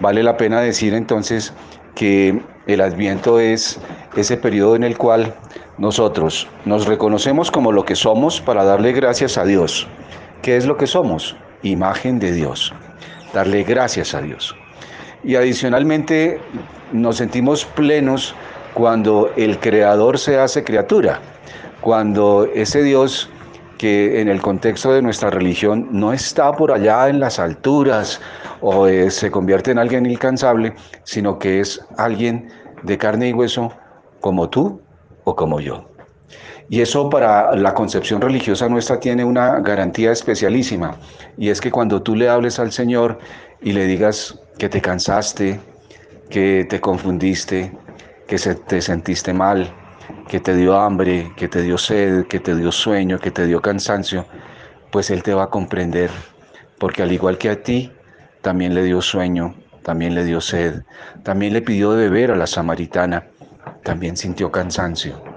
Vale 0.00 0.22
la 0.22 0.36
pena 0.36 0.60
decir 0.60 0.94
entonces 0.94 1.52
que 1.94 2.42
el 2.66 2.80
adviento 2.80 3.38
es 3.38 3.78
ese 4.16 4.36
periodo 4.36 4.76
en 4.76 4.82
el 4.82 4.96
cual 4.96 5.34
nosotros 5.78 6.48
nos 6.64 6.86
reconocemos 6.86 7.50
como 7.50 7.72
lo 7.72 7.84
que 7.84 7.96
somos 7.96 8.40
para 8.40 8.64
darle 8.64 8.92
gracias 8.92 9.38
a 9.38 9.44
Dios. 9.44 9.86
¿Qué 10.42 10.56
es 10.56 10.66
lo 10.66 10.76
que 10.76 10.86
somos? 10.86 11.36
Imagen 11.64 12.20
de 12.20 12.32
Dios. 12.32 12.72
Darle 13.32 13.64
gracias 13.64 14.14
a 14.14 14.22
Dios. 14.22 14.54
Y 15.24 15.34
adicionalmente 15.34 16.38
nos 16.92 17.16
sentimos 17.16 17.64
plenos 17.64 18.34
cuando 18.74 19.32
el 19.36 19.58
Creador 19.58 20.18
se 20.18 20.38
hace 20.38 20.62
criatura, 20.62 21.18
cuando 21.80 22.46
ese 22.54 22.82
Dios 22.82 23.30
que 23.78 24.20
en 24.20 24.28
el 24.28 24.40
contexto 24.40 24.92
de 24.92 25.02
nuestra 25.02 25.30
religión 25.30 25.88
no 25.90 26.12
está 26.12 26.52
por 26.52 26.70
allá 26.70 27.08
en 27.08 27.18
las 27.18 27.38
alturas 27.38 28.20
o 28.60 28.86
eh, 28.86 29.10
se 29.10 29.30
convierte 29.30 29.72
en 29.72 29.78
alguien 29.78 30.06
incansable, 30.06 30.74
sino 31.02 31.38
que 31.38 31.60
es 31.60 31.80
alguien 31.96 32.48
de 32.82 32.98
carne 32.98 33.28
y 33.28 33.32
hueso 33.32 33.72
como 34.20 34.48
tú 34.48 34.80
o 35.24 35.34
como 35.34 35.60
yo. 35.60 35.93
Y 36.68 36.80
eso 36.80 37.10
para 37.10 37.54
la 37.56 37.74
concepción 37.74 38.20
religiosa 38.20 38.68
nuestra 38.68 38.98
tiene 38.98 39.24
una 39.24 39.60
garantía 39.60 40.12
especialísima, 40.12 40.96
y 41.36 41.50
es 41.50 41.60
que 41.60 41.70
cuando 41.70 42.02
tú 42.02 42.16
le 42.16 42.28
hables 42.28 42.58
al 42.58 42.72
Señor 42.72 43.18
y 43.60 43.72
le 43.72 43.86
digas 43.86 44.40
que 44.58 44.68
te 44.68 44.80
cansaste, 44.80 45.60
que 46.30 46.66
te 46.68 46.80
confundiste, 46.80 47.72
que 48.26 48.36
te 48.36 48.80
sentiste 48.80 49.32
mal, 49.34 49.72
que 50.28 50.40
te 50.40 50.56
dio 50.56 50.78
hambre, 50.78 51.32
que 51.36 51.48
te 51.48 51.62
dio 51.62 51.76
sed, 51.76 52.26
que 52.26 52.40
te 52.40 52.54
dio 52.54 52.72
sueño, 52.72 53.18
que 53.18 53.30
te 53.30 53.46
dio 53.46 53.60
cansancio, 53.60 54.26
pues 54.90 55.10
Él 55.10 55.22
te 55.22 55.34
va 55.34 55.44
a 55.44 55.50
comprender, 55.50 56.10
porque 56.78 57.02
al 57.02 57.12
igual 57.12 57.36
que 57.36 57.50
a 57.50 57.62
ti, 57.62 57.92
también 58.40 58.74
le 58.74 58.84
dio 58.84 59.02
sueño, 59.02 59.54
también 59.82 60.14
le 60.14 60.24
dio 60.24 60.40
sed, 60.40 60.82
también 61.22 61.52
le 61.52 61.62
pidió 61.62 61.92
de 61.92 62.08
beber 62.08 62.30
a 62.30 62.36
la 62.36 62.46
samaritana, 62.46 63.26
también 63.82 64.16
sintió 64.16 64.50
cansancio. 64.50 65.33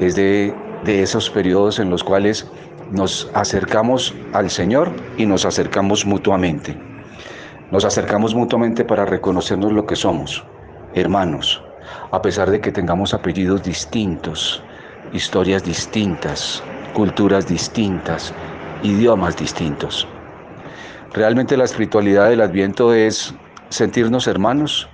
Es 0.00 0.14
de, 0.14 0.54
de 0.84 1.02
esos 1.02 1.30
periodos 1.30 1.78
en 1.78 1.90
los 1.90 2.04
cuales 2.04 2.46
nos 2.90 3.30
acercamos 3.34 4.14
al 4.32 4.50
Señor 4.50 4.90
y 5.16 5.26
nos 5.26 5.44
acercamos 5.44 6.06
mutuamente. 6.06 6.76
Nos 7.70 7.84
acercamos 7.84 8.34
mutuamente 8.34 8.84
para 8.84 9.04
reconocernos 9.04 9.72
lo 9.72 9.86
que 9.86 9.96
somos, 9.96 10.44
hermanos, 10.94 11.62
a 12.12 12.22
pesar 12.22 12.50
de 12.50 12.60
que 12.60 12.70
tengamos 12.70 13.12
apellidos 13.12 13.64
distintos, 13.64 14.62
historias 15.12 15.64
distintas, 15.64 16.62
culturas 16.94 17.46
distintas, 17.48 18.32
idiomas 18.82 19.36
distintos. 19.36 20.06
Realmente 21.12 21.56
la 21.56 21.64
espiritualidad 21.64 22.28
del 22.28 22.40
adviento 22.40 22.92
es 22.92 23.34
sentirnos 23.68 24.26
hermanos 24.26 24.88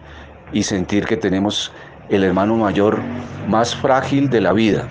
y 0.52 0.62
sentir 0.62 1.04
que 1.04 1.16
tenemos 1.16 1.72
el 2.12 2.24
hermano 2.24 2.56
mayor 2.56 3.00
más 3.48 3.74
frágil 3.74 4.28
de 4.28 4.42
la 4.42 4.52
vida, 4.52 4.86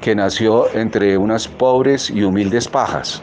que 0.00 0.14
nació 0.14 0.72
entre 0.72 1.18
unas 1.18 1.48
pobres 1.48 2.08
y 2.10 2.22
humildes 2.22 2.68
pajas, 2.68 3.22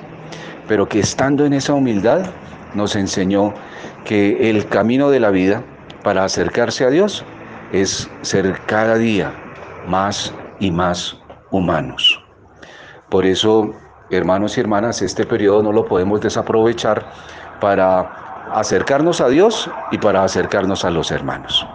pero 0.68 0.88
que 0.88 1.00
estando 1.00 1.46
en 1.46 1.54
esa 1.54 1.74
humildad 1.74 2.26
nos 2.74 2.96
enseñó 2.98 3.54
que 4.04 4.50
el 4.50 4.68
camino 4.68 5.10
de 5.10 5.22
la 5.22 5.32
vida 5.32 5.64
para 6.04 6.26
acercarse 6.26 6.84
a 6.84 6.90
Dios 6.90 7.24
es 7.72 8.10
ser 8.22 8.60
cada 8.66 8.98
día 8.98 9.32
más 9.88 10.34
y 10.60 10.70
más 10.70 11.18
humanos. 11.52 12.22
Por 13.10 13.26
eso, 13.26 13.74
hermanos 14.10 14.58
y 14.58 14.62
hermanas, 14.62 15.02
este 15.02 15.26
periodo 15.26 15.64
no 15.64 15.72
lo 15.72 15.86
podemos 15.86 16.20
desaprovechar 16.20 17.06
para 17.62 18.50
acercarnos 18.54 19.22
a 19.22 19.30
Dios 19.30 19.70
y 19.92 19.98
para 19.98 20.24
acercarnos 20.24 20.84
a 20.84 20.90
los 20.90 21.12
hermanos. 21.12 21.66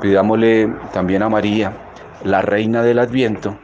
Pidámosle 0.00 0.72
también 0.92 1.22
a 1.22 1.28
María, 1.28 1.72
la 2.24 2.42
reina 2.42 2.82
del 2.82 2.98
Adviento, 2.98 3.58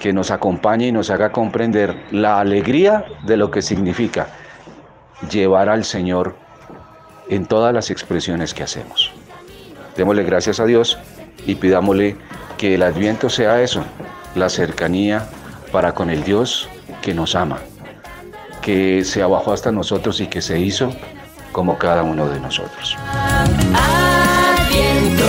que 0.00 0.12
nos 0.12 0.30
acompañe 0.30 0.88
y 0.88 0.92
nos 0.92 1.10
haga 1.10 1.30
comprender 1.30 1.96
la 2.10 2.40
alegría 2.40 3.04
de 3.24 3.36
lo 3.36 3.50
que 3.50 3.62
significa 3.62 4.26
llevar 5.30 5.68
al 5.68 5.84
Señor 5.84 6.36
en 7.28 7.46
todas 7.46 7.72
las 7.72 7.90
expresiones 7.90 8.52
que 8.52 8.62
hacemos. 8.62 9.12
Démosle 9.96 10.24
gracias 10.24 10.58
a 10.60 10.64
Dios 10.64 10.98
y 11.46 11.54
pidámosle 11.54 12.16
que 12.58 12.74
el 12.74 12.82
adviento 12.82 13.30
sea 13.30 13.62
eso, 13.62 13.84
la 14.34 14.48
cercanía 14.48 15.26
para 15.70 15.92
con 15.94 16.10
el 16.10 16.24
Dios 16.24 16.68
que 17.00 17.14
nos 17.14 17.34
ama, 17.34 17.58
que 18.60 19.04
se 19.04 19.22
abajó 19.22 19.52
hasta 19.52 19.72
nosotros 19.72 20.20
y 20.20 20.26
que 20.26 20.42
se 20.42 20.58
hizo 20.58 20.92
como 21.52 21.78
cada 21.78 22.02
uno 22.02 22.28
de 22.28 22.40
nosotros. 22.40 22.96
Adviento, 24.58 25.24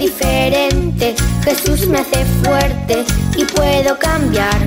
diferente. 0.00 1.14
Jesús 1.44 1.86
me 1.86 1.98
hace 1.98 2.24
fuerte 2.42 3.04
y 3.36 3.44
puedo 3.44 3.98
cambiar. 3.98 4.58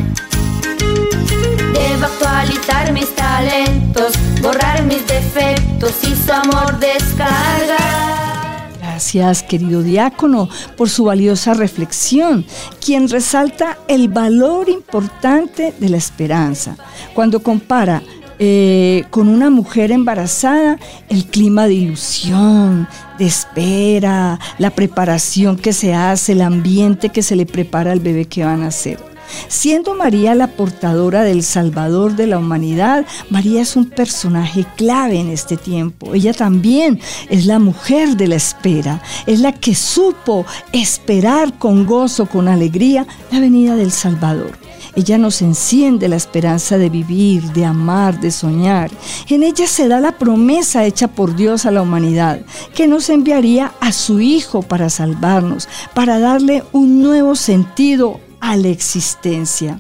Debo 1.74 2.06
actualizar 2.06 2.94
mis 2.94 3.14
talentos, 3.16 4.14
borrar 4.42 4.84
mis 4.84 5.06
defectos 5.08 5.92
y 6.04 6.16
su 6.16 6.32
amor 6.32 6.80
descargar. 6.80 8.70
Gracias, 8.80 9.42
querido 9.42 9.82
diácono, 9.82 10.50
por 10.78 10.88
su 10.88 11.06
valiosa 11.06 11.56
reflexión, 11.56 12.46
quien 12.80 13.10
resalta 13.10 13.80
el 13.88 14.08
valor 14.08 14.70
importante 14.70 15.74
de 15.80 15.90
la 15.90 15.98
esperanza, 15.98 16.78
cuando 17.16 17.42
compara 17.42 18.04
eh, 18.40 19.06
con 19.10 19.28
una 19.28 19.50
mujer 19.50 19.92
embarazada, 19.92 20.78
el 21.10 21.26
clima 21.26 21.68
de 21.68 21.74
ilusión, 21.76 22.88
de 23.18 23.26
espera, 23.26 24.40
la 24.58 24.72
preparación 24.72 25.58
que 25.58 25.74
se 25.74 25.94
hace, 25.94 26.34
el 26.34 26.42
ambiente 26.42 27.10
que 27.10 27.22
se 27.22 27.36
le 27.36 27.46
prepara 27.46 27.92
al 27.92 28.00
bebé 28.00 28.26
que 28.26 28.44
van 28.44 28.62
a 28.62 28.66
nacer. 28.66 29.00
Siendo 29.48 29.96
María 29.96 30.36
la 30.36 30.48
portadora 30.48 31.24
del 31.24 31.44
Salvador 31.44 32.16
de 32.16 32.28
la 32.28 32.38
humanidad, 32.38 33.06
María 33.30 33.62
es 33.62 33.76
un 33.76 33.90
personaje 33.90 34.66
clave 34.76 35.20
en 35.20 35.30
este 35.30 35.58
tiempo. 35.58 36.14
Ella 36.14 36.34
también 36.34 37.00
es 37.30 37.46
la 37.46 37.60
mujer 37.60 38.16
de 38.18 38.28
la 38.28 38.36
espera, 38.36 39.02
es 39.26 39.40
la 39.40 39.54
que 39.54 39.76
supo 39.76 40.46
esperar 40.72 41.58
con 41.58 41.86
gozo, 41.86 42.26
con 42.26 42.48
alegría, 42.48 43.06
la 43.32 43.40
venida 43.40 43.76
del 43.76 43.92
Salvador. 43.92 44.63
Ella 44.96 45.18
nos 45.18 45.42
enciende 45.42 46.08
la 46.08 46.16
esperanza 46.16 46.78
de 46.78 46.90
vivir, 46.90 47.44
de 47.54 47.66
amar, 47.66 48.20
de 48.20 48.32
soñar. 48.32 48.92
En 49.28 49.44
ella 49.44 49.66
se 49.68 49.88
da 49.88 50.00
la 50.00 50.18
promesa 50.18 50.86
hecha 50.86 51.08
por 51.08 51.36
Dios 51.36 51.66
a 51.66 51.72
la 51.72 51.82
humanidad, 51.82 52.42
que 52.76 52.88
nos 52.88 53.10
enviaría 53.10 53.74
a 53.80 53.92
su 53.92 54.22
Hijo 54.22 54.62
para 54.62 54.90
salvarnos, 54.90 55.68
para 55.94 56.20
darle 56.20 56.64
un 56.72 57.02
nuevo 57.02 57.36
sentido 57.36 58.20
a 58.40 58.56
la 58.56 58.68
existencia. 58.68 59.80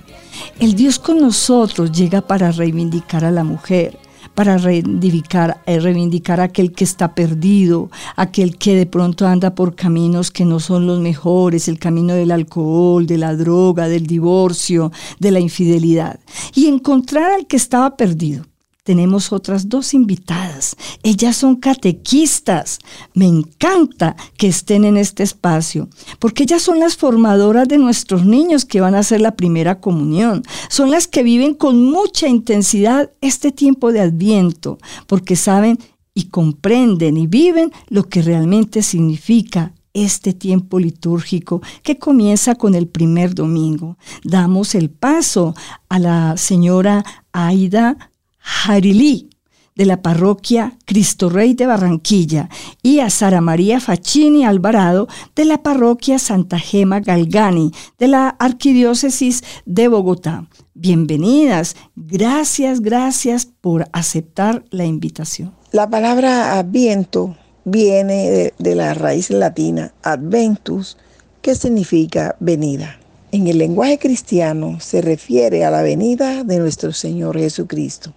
El 0.60 0.74
Dios 0.74 0.98
con 0.98 1.20
nosotros 1.20 1.92
llega 1.92 2.22
para 2.22 2.52
reivindicar 2.52 3.24
a 3.24 3.32
la 3.32 3.44
mujer, 3.44 4.00
para 4.36 4.58
reivindicar, 4.58 5.62
eh, 5.66 5.80
reivindicar 5.80 6.40
aquel 6.40 6.72
que 6.72 6.84
está 6.84 7.16
perdido, 7.16 7.90
aquel 8.16 8.58
que 8.58 8.76
de 8.76 8.86
pronto 8.86 9.28
anda 9.28 9.56
por 9.56 9.76
caminos 9.76 10.32
que 10.32 10.46
no 10.46 10.60
son 10.60 10.88
los 10.88 11.00
mejores, 11.00 11.68
el 11.68 11.80
camino 11.80 12.14
del 12.14 12.32
alcohol, 12.32 13.06
de 13.06 13.18
la 13.18 13.36
droga, 13.36 13.88
del 13.88 14.08
divorcio, 14.08 14.92
de 15.20 15.32
la 15.32 15.40
infidelidad, 15.40 16.20
y 16.54 16.68
encontrar 16.68 17.32
al 17.32 17.48
que 17.48 17.58
estaba 17.58 17.96
perdido 17.98 18.46
tenemos 18.84 19.32
otras 19.32 19.70
dos 19.70 19.94
invitadas. 19.94 20.76
Ellas 21.04 21.38
son 21.38 21.56
catequistas. 21.56 22.80
Me 23.14 23.26
encanta 23.26 24.16
que 24.38 24.48
estén 24.48 24.84
en 24.84 24.98
este 24.98 25.24
espacio, 25.24 25.88
porque 26.20 26.44
ellas 26.44 26.62
son 26.62 26.80
las 26.80 26.98
formadoras 26.98 27.68
de 27.68 27.78
nuestros 27.78 28.26
niños 28.26 28.66
que 28.66 28.82
van 28.82 28.96
a 28.96 29.00
hacer 29.00 29.22
la 29.22 29.36
primera 29.36 29.80
comunión. 29.80 30.44
Son 30.70 30.92
las 30.92 31.08
que 31.08 31.24
viven 31.24 31.54
con 31.54 31.84
mucha 31.84 32.28
intensidad 32.28 33.10
este 33.22 33.52
tiempo 33.52 33.92
de 33.92 34.02
adviento, 34.02 34.78
porque 35.08 35.36
saben 35.36 35.80
y 36.14 36.26
comprenden 36.26 37.18
y 37.18 37.26
viven 37.26 37.72
lo 37.88 38.04
que 38.04 38.22
realmente 38.22 38.82
significa 38.84 39.74
este 39.94 40.34
tiempo 40.34 40.80
litúrgico 40.80 41.62
que 41.84 41.98
comienza 41.98 42.56
con 42.56 42.76
el 42.76 42.88
primer 42.88 43.34
domingo. 43.36 43.98
Damos 44.24 44.76
el 44.76 44.90
paso 44.90 45.56
a 45.88 46.00
la 46.00 46.36
señora 46.36 47.06
Aida 47.32 48.12
Jarilí 48.44 49.30
de 49.76 49.86
la 49.86 50.02
parroquia 50.02 50.78
Cristo 50.86 51.30
Rey 51.30 51.54
de 51.54 51.66
Barranquilla 51.66 52.50
y 52.84 53.00
a 53.00 53.10
Sara 53.10 53.42
María 53.42 53.80
Facchini 53.80 54.46
Alvarado 54.46 55.08
de 55.36 55.46
la 55.46 55.64
parroquia 55.64 56.20
Santa 56.20 56.60
Gema 56.60 57.00
Galgani 57.00 57.72
de 57.98 58.08
la 58.08 58.30
Arquidiócesis 58.30 59.44
de 59.66 59.88
Bogotá. 59.88 60.48
Bienvenidas, 60.76 61.76
gracias, 61.96 62.82
gracias 62.82 63.46
por 63.46 63.88
aceptar 63.94 64.64
la 64.70 64.86
invitación. 64.86 65.54
La 65.72 65.90
palabra 65.90 66.60
adviento 66.60 67.36
viene 67.66 68.30
de, 68.30 68.54
de 68.60 68.76
la 68.76 68.94
raíz 68.94 69.30
latina 69.30 69.94
adventus, 70.04 70.98
que 71.42 71.56
significa 71.56 72.36
venida. 72.40 73.00
En 73.32 73.48
el 73.48 73.58
lenguaje 73.58 73.98
cristiano 73.98 74.80
se 74.80 75.02
refiere 75.02 75.66
a 75.66 75.72
la 75.72 75.82
venida 75.82 76.44
de 76.44 76.60
nuestro 76.60 76.92
Señor 76.92 77.40
Jesucristo. 77.40 78.14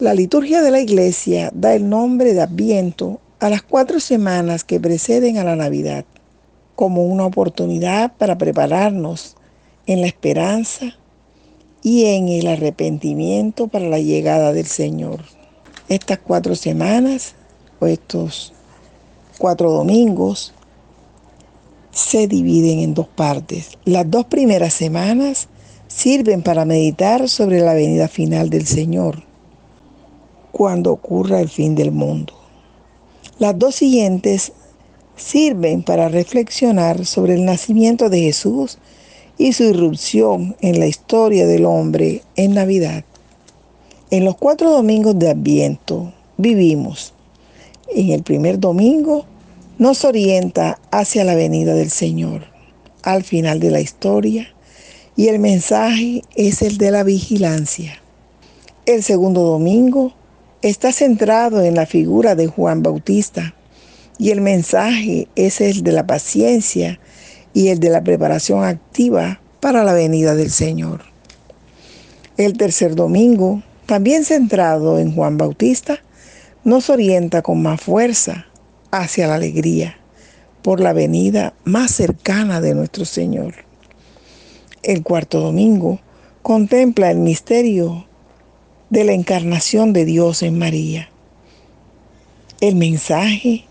La 0.00 0.14
liturgia 0.14 0.62
de 0.62 0.70
la 0.70 0.78
iglesia 0.78 1.50
da 1.52 1.74
el 1.74 1.88
nombre 1.88 2.32
de 2.32 2.40
Adviento 2.40 3.18
a 3.40 3.50
las 3.50 3.62
cuatro 3.62 3.98
semanas 3.98 4.62
que 4.62 4.78
preceden 4.78 5.38
a 5.38 5.42
la 5.44 5.56
Navidad, 5.56 6.04
como 6.76 7.04
una 7.04 7.26
oportunidad 7.26 8.12
para 8.16 8.38
prepararnos 8.38 9.34
en 9.86 10.00
la 10.02 10.06
esperanza 10.06 10.96
y 11.82 12.04
en 12.04 12.28
el 12.28 12.46
arrepentimiento 12.46 13.66
para 13.66 13.88
la 13.88 13.98
llegada 13.98 14.52
del 14.52 14.66
Señor. 14.66 15.24
Estas 15.88 16.18
cuatro 16.18 16.54
semanas 16.54 17.34
o 17.80 17.86
estos 17.86 18.52
cuatro 19.36 19.72
domingos 19.72 20.54
se 21.90 22.28
dividen 22.28 22.78
en 22.78 22.94
dos 22.94 23.08
partes. 23.08 23.70
Las 23.84 24.08
dos 24.08 24.26
primeras 24.26 24.74
semanas 24.74 25.48
sirven 25.88 26.42
para 26.42 26.64
meditar 26.64 27.28
sobre 27.28 27.58
la 27.58 27.74
venida 27.74 28.06
final 28.06 28.48
del 28.48 28.64
Señor 28.64 29.26
cuando 30.52 30.92
ocurra 30.92 31.40
el 31.40 31.48
fin 31.48 31.74
del 31.74 31.92
mundo. 31.92 32.34
Las 33.38 33.58
dos 33.58 33.76
siguientes 33.76 34.52
sirven 35.16 35.82
para 35.82 36.08
reflexionar 36.08 37.04
sobre 37.06 37.34
el 37.34 37.44
nacimiento 37.44 38.08
de 38.08 38.20
Jesús 38.20 38.78
y 39.36 39.52
su 39.52 39.64
irrupción 39.64 40.56
en 40.60 40.80
la 40.80 40.86
historia 40.86 41.46
del 41.46 41.64
hombre 41.64 42.22
en 42.36 42.54
Navidad. 42.54 43.04
En 44.10 44.24
los 44.24 44.36
cuatro 44.36 44.70
domingos 44.70 45.18
de 45.18 45.30
Adviento 45.30 46.12
vivimos. 46.36 47.12
En 47.94 48.10
el 48.10 48.22
primer 48.22 48.58
domingo 48.58 49.24
nos 49.78 50.04
orienta 50.04 50.78
hacia 50.90 51.24
la 51.24 51.34
venida 51.34 51.74
del 51.74 51.90
Señor, 51.90 52.46
al 53.02 53.22
final 53.22 53.60
de 53.60 53.70
la 53.70 53.80
historia, 53.80 54.48
y 55.14 55.28
el 55.28 55.38
mensaje 55.38 56.22
es 56.34 56.62
el 56.62 56.78
de 56.78 56.90
la 56.90 57.04
vigilancia. 57.04 58.00
El 58.86 59.02
segundo 59.02 59.42
domingo 59.42 60.12
está 60.62 60.92
centrado 60.92 61.62
en 61.62 61.74
la 61.76 61.86
figura 61.86 62.34
de 62.34 62.48
Juan 62.48 62.82
Bautista 62.82 63.54
y 64.18 64.30
el 64.30 64.40
mensaje 64.40 65.28
es 65.36 65.60
el 65.60 65.82
de 65.82 65.92
la 65.92 66.06
paciencia 66.06 66.98
y 67.54 67.68
el 67.68 67.78
de 67.78 67.90
la 67.90 68.02
preparación 68.02 68.64
activa 68.64 69.40
para 69.60 69.84
la 69.84 69.92
venida 69.92 70.34
del 70.34 70.50
Señor. 70.50 71.02
El 72.36 72.56
tercer 72.56 72.94
domingo, 72.96 73.62
también 73.86 74.24
centrado 74.24 74.98
en 74.98 75.14
Juan 75.14 75.36
Bautista, 75.36 76.00
nos 76.64 76.90
orienta 76.90 77.42
con 77.42 77.62
más 77.62 77.80
fuerza 77.80 78.46
hacia 78.90 79.28
la 79.28 79.36
alegría 79.36 79.96
por 80.62 80.80
la 80.80 80.92
venida 80.92 81.54
más 81.64 81.92
cercana 81.92 82.60
de 82.60 82.74
nuestro 82.74 83.04
Señor. 83.04 83.54
El 84.82 85.02
cuarto 85.02 85.40
domingo 85.40 86.00
contempla 86.42 87.10
el 87.10 87.18
misterio 87.18 88.07
de 88.90 89.04
la 89.04 89.12
encarnación 89.12 89.92
de 89.92 90.04
Dios 90.04 90.42
en 90.42 90.58
María. 90.58 91.08
El 92.60 92.76
mensaje 92.76 93.64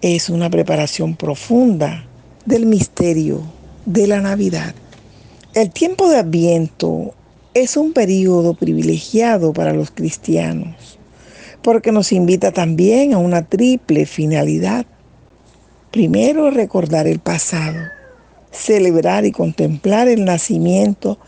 es 0.00 0.28
una 0.28 0.50
preparación 0.50 1.16
profunda 1.16 2.06
del 2.46 2.66
misterio 2.66 3.42
de 3.86 4.06
la 4.06 4.20
Navidad. 4.20 4.74
El 5.54 5.70
tiempo 5.70 6.08
de 6.08 6.18
Adviento 6.18 7.14
es 7.54 7.76
un 7.76 7.92
periodo 7.92 8.54
privilegiado 8.54 9.52
para 9.52 9.72
los 9.72 9.90
cristianos 9.90 10.98
porque 11.62 11.92
nos 11.92 12.12
invita 12.12 12.52
también 12.52 13.14
a 13.14 13.18
una 13.18 13.44
triple 13.44 14.06
finalidad. 14.06 14.86
Primero, 15.90 16.50
recordar 16.50 17.06
el 17.06 17.18
pasado, 17.18 17.78
celebrar 18.50 19.24
y 19.24 19.32
contemplar 19.32 20.08
el 20.08 20.24
nacimiento 20.24 21.18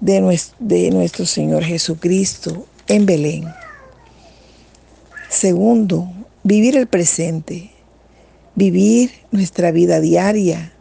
de 0.00 0.20
nuestro, 0.20 1.26
Señor 1.26 1.64
Jesucristo 1.64 2.66
en 2.86 3.06
Belén. 3.06 3.44
Segundo, 5.28 6.10
vivir 6.42 6.76
el 6.76 6.86
presente, 6.86 7.70
vivir 8.54 9.12
nuestra 9.30 9.70
vida 9.72 10.00
diaria, 10.00 10.72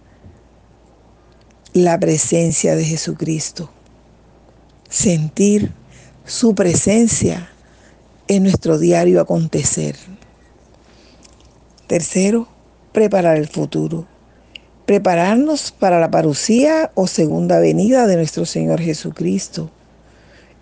la 1.73 1.99
presencia 1.99 2.75
de 2.75 2.86
Jesucristo, 2.86 3.69
sentir 4.89 5.71
su 6.25 6.56
presencia 6.56 7.49
en 8.27 8.43
nuestro 8.43 8.77
diario 8.77 9.21
acontecer. 9.21 9.95
Tercero, 11.88 12.47
preparar 12.91 13.38
el 13.38 13.47
futuro 13.47 14.08
prepararnos 14.88 15.73
para 15.73 16.00
la 16.00 16.10
parucía 16.10 16.91
o 16.95 17.08
segunda 17.08 17.60
venida 17.60 18.08
de 18.08 18.15
nuestro 18.15 18.45
Señor 18.45 18.80
Jesucristo 18.80 19.69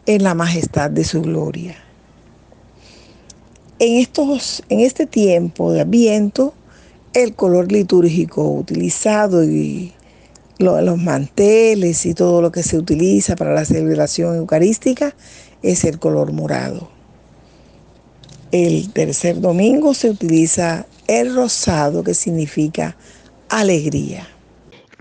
en 0.07 0.23
la 0.23 0.33
majestad 0.33 0.89
de 0.89 1.03
su 1.03 1.21
gloria. 1.21 1.75
En, 3.77 3.99
estos, 3.99 4.63
en 4.69 4.79
este 4.79 5.05
tiempo 5.05 5.71
de 5.71 5.81
Adviento, 5.81 6.55
el 7.13 7.35
color 7.35 7.71
litúrgico 7.71 8.49
utilizado 8.49 9.43
y 9.43 9.93
los 10.57 10.97
manteles 10.97 12.03
y 12.07 12.15
todo 12.15 12.41
lo 12.41 12.51
que 12.51 12.63
se 12.63 12.79
utiliza 12.79 13.35
para 13.35 13.53
la 13.53 13.63
celebración 13.63 14.37
eucarística 14.37 15.15
es 15.61 15.83
el 15.83 15.99
color 15.99 16.33
morado. 16.33 16.89
El 18.51 18.91
tercer 18.91 19.39
domingo 19.39 19.93
se 19.93 20.09
utiliza 20.09 20.87
el 21.07 21.35
rosado 21.35 22.03
que 22.03 22.15
significa 22.15 22.97
alegría. 23.49 24.27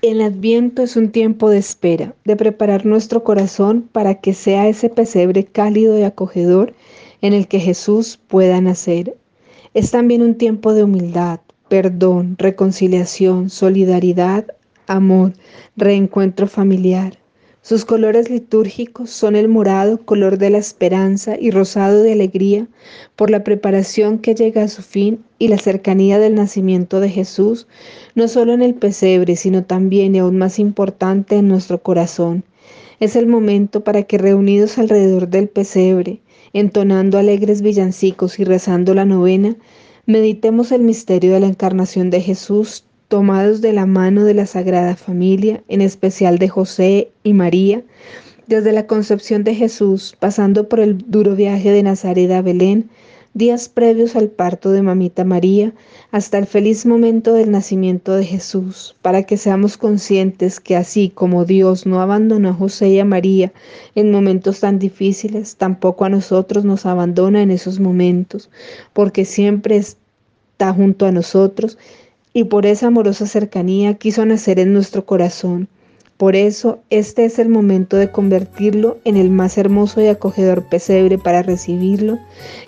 El 0.03 0.21
adviento 0.21 0.83
es 0.83 0.97
un 0.97 1.11
tiempo 1.11 1.49
de 1.49 1.59
espera, 1.59 2.15
de 2.25 2.37
preparar 2.37 2.85
nuestro 2.85 3.25
corazón 3.25 3.89
para 3.91 4.17
que 4.17 4.35
sea 4.35 4.69
ese 4.69 4.91
pesebre 4.91 5.45
cálido 5.45 5.99
y 5.99 6.03
acogedor 6.03 6.75
en 7.23 7.33
el 7.33 7.49
que 7.49 7.59
Jesús 7.59 8.19
pueda 8.29 8.61
nacer. 8.61 9.17
Es 9.73 9.91
también 9.91 10.21
un 10.21 10.35
tiempo 10.35 10.75
de 10.75 10.85
humildad, 10.85 11.41
perdón, 11.69 12.37
reconciliación, 12.39 13.49
solidaridad, 13.49 14.47
amor, 14.87 15.33
reencuentro 15.77 16.47
familiar. 16.47 17.19
Sus 17.65 17.87
colores 17.87 18.29
litúrgicos 18.29 19.09
son 19.09 19.37
el 19.37 19.49
morado, 19.49 19.97
color 19.97 20.37
de 20.37 20.51
la 20.51 20.59
esperanza, 20.59 21.37
y 21.41 21.51
rosado 21.51 22.03
de 22.03 22.13
alegría 22.13 22.69
por 23.17 23.31
la 23.31 23.43
preparación 23.43 24.19
que 24.19 24.35
llega 24.35 24.65
a 24.65 24.69
su 24.69 24.83
fin 24.83 25.25
y 25.39 25.49
la 25.49 25.57
cercanía 25.57 26.19
del 26.19 26.35
nacimiento 26.35 27.01
de 27.01 27.09
Jesús, 27.09 27.67
no 28.15 28.29
solo 28.29 28.53
en 28.53 28.61
el 28.61 28.75
pesebre, 28.75 29.37
sino 29.37 29.65
también 29.65 30.15
y 30.15 30.19
aún 30.19 30.37
más 30.37 30.59
importante 30.59 31.37
en 31.37 31.49
nuestro 31.49 31.83
corazón. 31.83 32.45
Es 33.01 33.17
el 33.17 33.27
momento 33.27 33.83
para 33.83 34.03
que 34.03 34.19
reunidos 34.19 34.77
alrededor 34.77 35.29
del 35.29 35.49
pesebre, 35.49 36.21
entonando 36.53 37.17
alegres 37.17 37.63
villancicos 37.63 38.39
y 38.41 38.45
rezando 38.45 38.93
la 38.93 39.07
novena, 39.07 39.57
meditemos 40.05 40.71
el 40.71 40.83
misterio 40.83 41.33
de 41.33 41.41
la 41.41 41.47
encarnación 41.47 42.11
de 42.11 42.21
Jesús 42.21 42.85
tomados 43.09 43.61
de 43.61 43.73
la 43.73 43.87
mano 43.87 44.25
de 44.25 44.35
la 44.35 44.47
Sagrada 44.47 44.97
Familia, 44.97 45.63
en 45.69 45.81
especial 45.81 46.39
de 46.39 46.49
José 46.49 47.11
y 47.23 47.33
María, 47.33 47.83
desde 48.47 48.73
la 48.73 48.87
concepción 48.87 49.45
de 49.45 49.55
Jesús, 49.55 50.17
pasando 50.19 50.69
por 50.69 50.81
el 50.81 50.99
duro 51.11 51.35
viaje 51.35 51.71
de 51.71 51.83
Nazaret 51.83 52.31
a 52.31 52.43
Belén, 52.43 52.91
días 53.35 53.69
previos 53.69 54.15
al 54.15 54.29
parto 54.29 54.71
de 54.71 54.83
Mamita 54.83 55.25
María, 55.25 55.73
hasta 56.13 56.39
el 56.39 56.47
feliz 56.47 56.87
momento 56.87 57.35
del 57.35 57.51
nacimiento 57.51 58.15
de 58.15 58.25
Jesús, 58.25 58.95
para 59.03 59.25
que 59.25 59.37
seamos 59.37 59.77
conscientes 59.77 60.61
que 60.61 60.77
así 60.77 61.11
como 61.13 61.45
Dios 61.45 61.85
no 61.85 62.01
abandonó 62.01 62.51
a 62.51 62.55
José 62.55 62.91
y 62.91 63.01
a 63.01 63.05
María 63.05 63.53
en 63.97 64.13
momentos 64.13 64.61
tan 64.61 64.79
difíciles, 64.79 65.57
tampoco 65.57 66.05
a 66.05 66.11
nosotros 66.11 66.65
nos 66.65 66.87
abandona 66.87 67.43
en 67.43 67.51
esos 67.51 67.81
momentos, 67.81 68.51
porque 68.93 69.25
siempre 69.25 69.77
está 69.79 70.73
junto 70.73 71.07
a 71.07 71.13
nosotros 71.13 71.77
y 72.35 72.45
por 72.45 72.67
esa 72.67 72.89
amorosa 72.89 73.27
cercanía 73.27 73.95
quiso 73.95 74.27
nacer 74.27 74.59
en 74.59 74.75
nuestro 74.75 75.07
corazón. 75.07 75.69
Por 76.17 76.37
eso 76.37 76.81
este 76.91 77.25
es 77.25 77.39
el 77.39 77.49
momento 77.49 77.97
de 77.97 78.11
convertirlo 78.11 78.99
en 79.05 79.17
el 79.17 79.31
más 79.31 79.57
hermoso 79.57 80.01
y 80.01 80.09
acogedor 80.09 80.65
pesebre 80.65 81.17
para 81.17 81.43
recibirlo 81.43 82.19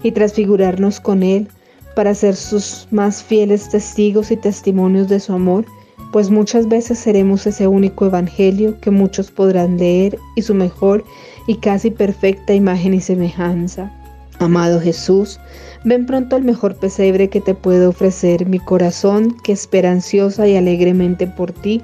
y 0.03 0.13
transfigurarnos 0.13 1.01
con 1.01 1.23
él, 1.23 1.49
para 1.95 2.15
ser 2.15 2.37
sus 2.37 2.87
más 2.91 3.23
fieles 3.23 3.69
testigos 3.69 4.31
y 4.31 4.37
testimonios 4.37 5.09
de 5.09 5.21
su 5.21 5.33
amor, 5.33 5.65
pues 6.13 6.31
muchas 6.31 6.69
veces 6.69 6.99
seremos 6.99 7.47
ese 7.47 7.67
único 7.67 8.07
evangelio 8.07 8.79
que 8.81 8.91
muchos 8.91 9.31
podrán 9.31 9.79
leer 9.79 10.19
y 10.37 10.43
su 10.43 10.55
mejor 10.55 11.05
y 11.47 11.57
casi 11.57 11.91
perfecta 11.91 12.55
imagen 12.55 12.95
y 12.95 13.01
semejanza. 13.01 13.93
Amado 14.39 14.81
Jesús, 14.81 15.41
ven 15.85 16.05
pronto 16.07 16.37
al 16.37 16.43
mejor 16.43 16.77
pesebre 16.77 17.29
que 17.29 17.41
te 17.41 17.55
puedo 17.55 17.91
ofrecer 17.91 18.47
mi 18.47 18.59
corazón, 18.59 19.37
que 19.43 19.53
espera 19.53 19.91
ansiosa 19.91 20.47
y 20.47 20.57
alegremente 20.57 21.27
por 21.27 21.53
ti, 21.53 21.83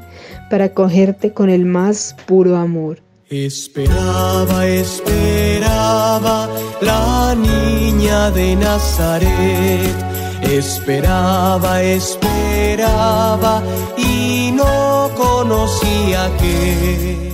para 0.51 0.67
acogerte 0.67 1.33
con 1.33 1.49
el 1.49 1.65
más 1.65 2.15
puro 2.27 2.57
amor. 2.57 3.03
Esperaba, 3.31 4.67
esperaba 4.67 6.51
la 6.83 7.35
niña 7.35 8.31
de 8.31 8.57
Nazaret. 8.57 9.97
Esperaba, 10.43 11.83
esperaba 11.83 13.63
y 13.97 14.53
no 14.53 15.11
conocía 15.17 16.31
que 16.39 17.32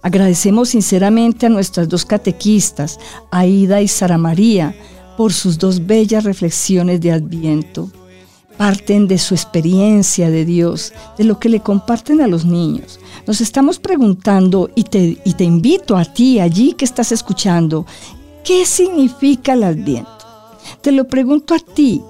Agradecemos 0.00 0.70
sinceramente 0.70 1.46
a 1.46 1.48
nuestras 1.48 1.88
dos 1.88 2.04
catequistas, 2.04 3.00
Aida 3.30 3.82
y 3.82 3.88
Sara 3.88 4.16
María, 4.16 4.74
por 5.16 5.32
sus 5.32 5.58
dos 5.58 5.84
bellas 5.84 6.22
reflexiones 6.22 7.00
de 7.00 7.10
Adviento. 7.10 7.90
Parten 8.56 9.08
de 9.08 9.18
su 9.18 9.34
experiencia 9.34 10.30
de 10.30 10.44
Dios, 10.44 10.92
de 11.16 11.24
lo 11.24 11.38
que 11.38 11.48
le 11.48 11.60
comparten 11.60 12.20
a 12.20 12.28
los 12.28 12.44
niños. 12.44 13.00
Nos 13.26 13.40
estamos 13.40 13.78
preguntando, 13.78 14.70
y 14.74 14.84
te, 14.84 15.18
y 15.24 15.32
te 15.34 15.44
invito 15.44 15.96
a 15.96 16.04
ti 16.04 16.38
allí 16.38 16.74
que 16.74 16.84
estás 16.84 17.10
escuchando, 17.10 17.84
¿qué 18.44 18.64
significa 18.66 19.54
el 19.54 19.64
Adviento? 19.64 20.10
Te 20.80 20.92
lo 20.92 21.08
pregunto 21.08 21.54
a 21.54 21.58
ti, 21.58 22.00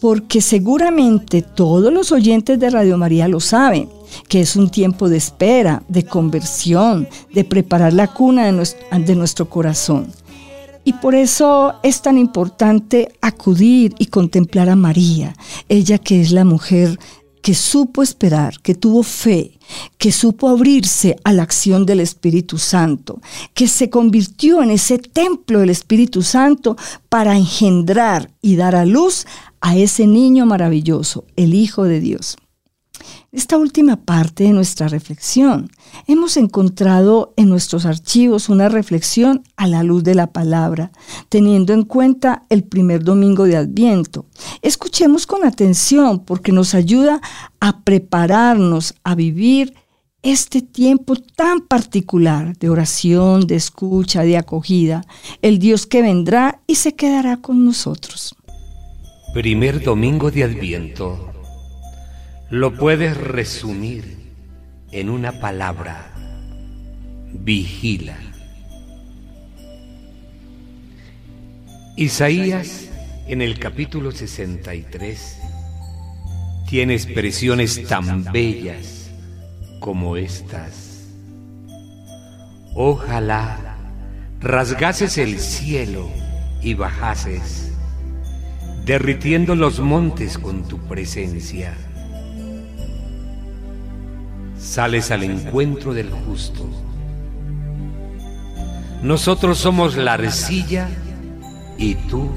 porque 0.00 0.42
seguramente 0.42 1.40
todos 1.40 1.90
los 1.90 2.12
oyentes 2.12 2.58
de 2.60 2.68
Radio 2.68 2.98
María 2.98 3.28
lo 3.28 3.40
saben 3.40 3.88
que 4.28 4.40
es 4.40 4.56
un 4.56 4.70
tiempo 4.70 5.08
de 5.08 5.16
espera, 5.16 5.82
de 5.88 6.04
conversión, 6.04 7.08
de 7.32 7.44
preparar 7.44 7.92
la 7.92 8.08
cuna 8.08 8.46
de 8.46 9.14
nuestro, 9.14 9.48
corazón. 9.48 10.12
Y 10.84 10.92
por 10.94 11.14
eso 11.14 11.74
es 11.82 12.02
tan 12.02 12.18
importante 12.18 13.08
acudir 13.20 13.94
y 13.98 14.06
contemplar 14.06 14.68
a 14.68 14.76
María, 14.76 15.34
ella 15.68 15.98
que 15.98 16.20
es 16.20 16.30
la 16.30 16.44
mujer 16.44 16.98
que 17.44 17.54
supo 17.54 18.02
esperar, 18.02 18.58
que 18.62 18.74
tuvo 18.74 19.02
fe, 19.02 19.58
que 19.98 20.12
supo 20.12 20.48
abrirse 20.48 21.16
a 21.24 21.32
la 21.34 21.42
acción 21.42 21.84
del 21.84 22.00
Espíritu 22.00 22.56
Santo, 22.56 23.20
que 23.52 23.68
se 23.68 23.90
convirtió 23.90 24.62
en 24.62 24.70
ese 24.70 24.98
templo 24.98 25.60
del 25.60 25.68
Espíritu 25.68 26.22
Santo 26.22 26.76
para 27.10 27.36
engendrar 27.36 28.30
y 28.40 28.56
dar 28.56 28.74
a 28.74 28.86
luz 28.86 29.26
a 29.60 29.76
ese 29.76 30.06
niño 30.06 30.46
maravilloso, 30.46 31.24
el 31.36 31.52
Hijo 31.52 31.84
de 31.84 32.00
Dios 32.00 32.36
esta 33.34 33.58
última 33.58 33.96
parte 33.96 34.44
de 34.44 34.52
nuestra 34.52 34.86
reflexión. 34.86 35.68
Hemos 36.06 36.36
encontrado 36.36 37.34
en 37.36 37.48
nuestros 37.48 37.84
archivos 37.84 38.48
una 38.48 38.68
reflexión 38.68 39.42
a 39.56 39.66
la 39.66 39.82
luz 39.82 40.04
de 40.04 40.14
la 40.14 40.28
palabra, 40.28 40.92
teniendo 41.28 41.72
en 41.72 41.82
cuenta 41.82 42.44
el 42.48 42.62
primer 42.62 43.02
domingo 43.02 43.44
de 43.44 43.56
Adviento. 43.56 44.26
Escuchemos 44.62 45.26
con 45.26 45.44
atención 45.44 46.20
porque 46.20 46.52
nos 46.52 46.74
ayuda 46.74 47.20
a 47.58 47.80
prepararnos 47.80 48.94
a 49.02 49.16
vivir 49.16 49.74
este 50.22 50.62
tiempo 50.62 51.16
tan 51.16 51.60
particular 51.60 52.56
de 52.56 52.70
oración, 52.70 53.48
de 53.48 53.56
escucha, 53.56 54.22
de 54.22 54.38
acogida, 54.38 55.04
el 55.42 55.58
Dios 55.58 55.86
que 55.86 56.02
vendrá 56.02 56.60
y 56.68 56.76
se 56.76 56.94
quedará 56.94 57.38
con 57.38 57.64
nosotros. 57.64 58.36
Primer 59.34 59.82
domingo 59.82 60.30
de 60.30 60.44
Adviento 60.44 61.33
lo 62.54 62.72
puedes 62.72 63.16
resumir 63.16 64.16
en 64.92 65.10
una 65.10 65.40
palabra, 65.40 66.12
vigila. 67.32 68.16
Isaías 71.96 72.90
en 73.26 73.42
el 73.42 73.58
capítulo 73.58 74.12
63 74.12 75.36
tiene 76.68 76.94
expresiones 76.94 77.88
tan 77.88 78.22
bellas 78.22 79.10
como 79.80 80.16
estas. 80.16 81.08
Ojalá 82.76 83.78
rasgases 84.38 85.18
el 85.18 85.40
cielo 85.40 86.08
y 86.62 86.74
bajases, 86.74 87.72
derritiendo 88.84 89.56
los 89.56 89.80
montes 89.80 90.38
con 90.38 90.68
tu 90.68 90.78
presencia 90.86 91.74
sales 94.64 95.10
al 95.10 95.22
encuentro 95.22 95.92
del 95.92 96.10
justo. 96.10 96.66
Nosotros 99.02 99.58
somos 99.58 99.96
la 99.96 100.14
arcilla 100.14 100.88
y 101.76 101.94
tú 101.94 102.30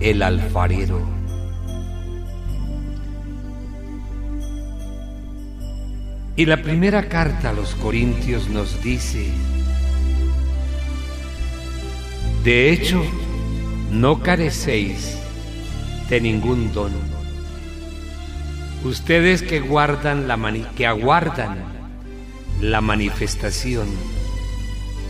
el 0.00 0.22
alfarero. 0.22 1.00
Y 6.34 6.46
la 6.46 6.62
primera 6.62 7.08
carta 7.08 7.50
a 7.50 7.52
los 7.52 7.74
Corintios 7.76 8.48
nos 8.48 8.82
dice, 8.82 9.30
de 12.42 12.72
hecho, 12.72 13.02
no 13.92 14.20
carecéis 14.20 15.16
de 16.08 16.20
ningún 16.20 16.72
don 16.72 17.09
Ustedes 18.82 19.42
que 19.42 19.60
guardan 19.60 20.26
la 20.26 20.38
que 20.74 20.86
aguardan 20.86 21.58
la 22.62 22.80
manifestación 22.80 23.86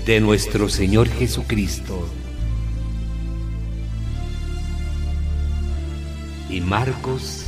de 0.05 0.21
nuestro 0.21 0.69
Señor 0.69 1.09
Jesucristo. 1.09 2.09
Y 6.49 6.61
Marcos 6.61 7.47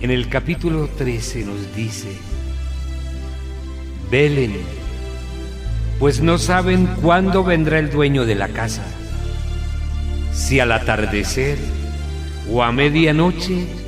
en 0.00 0.12
el 0.12 0.28
capítulo 0.28 0.88
13 0.96 1.46
nos 1.46 1.74
dice, 1.74 2.08
velen, 4.08 4.52
pues 5.98 6.20
no 6.20 6.38
saben 6.38 6.86
cuándo 7.02 7.42
vendrá 7.42 7.80
el 7.80 7.90
dueño 7.90 8.24
de 8.24 8.36
la 8.36 8.48
casa, 8.48 8.84
si 10.32 10.60
al 10.60 10.70
atardecer 10.70 11.58
o 12.48 12.62
a 12.62 12.70
medianoche 12.70 13.81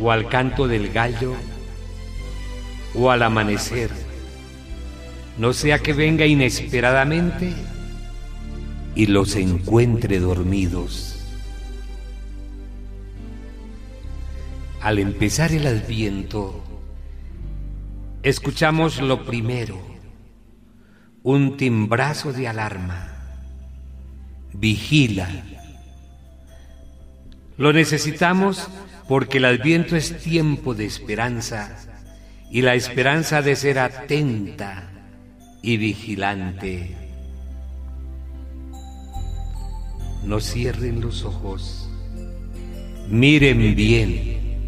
o 0.00 0.10
al 0.10 0.28
canto 0.28 0.66
del 0.68 0.92
gallo 0.92 1.34
o 2.94 3.10
al 3.10 3.22
amanecer, 3.22 3.90
no 5.38 5.52
sea 5.52 5.78
que 5.80 5.92
venga 5.92 6.26
inesperadamente 6.26 7.52
y 8.94 9.06
los 9.06 9.34
encuentre 9.36 10.20
dormidos. 10.20 11.10
Al 14.80 14.98
empezar 14.98 15.52
el 15.52 15.66
adviento, 15.66 16.62
escuchamos 18.22 19.00
lo 19.00 19.24
primero, 19.24 19.80
un 21.22 21.56
timbrazo 21.56 22.32
de 22.32 22.48
alarma. 22.48 23.10
Vigila. 24.52 25.53
Lo 27.56 27.72
necesitamos 27.72 28.68
porque 29.08 29.38
el 29.38 29.44
adviento 29.44 29.96
es 29.96 30.18
tiempo 30.18 30.74
de 30.74 30.86
esperanza 30.86 31.76
y 32.50 32.62
la 32.62 32.74
esperanza 32.74 33.42
de 33.42 33.54
ser 33.54 33.78
atenta 33.78 34.90
y 35.62 35.76
vigilante. 35.76 36.96
No 40.24 40.40
cierren 40.40 41.00
los 41.00 41.24
ojos, 41.24 41.88
miren 43.08 43.76
bien, 43.76 44.58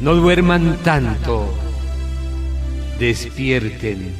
no 0.00 0.14
duerman 0.14 0.78
tanto, 0.82 1.54
despierten, 2.98 4.12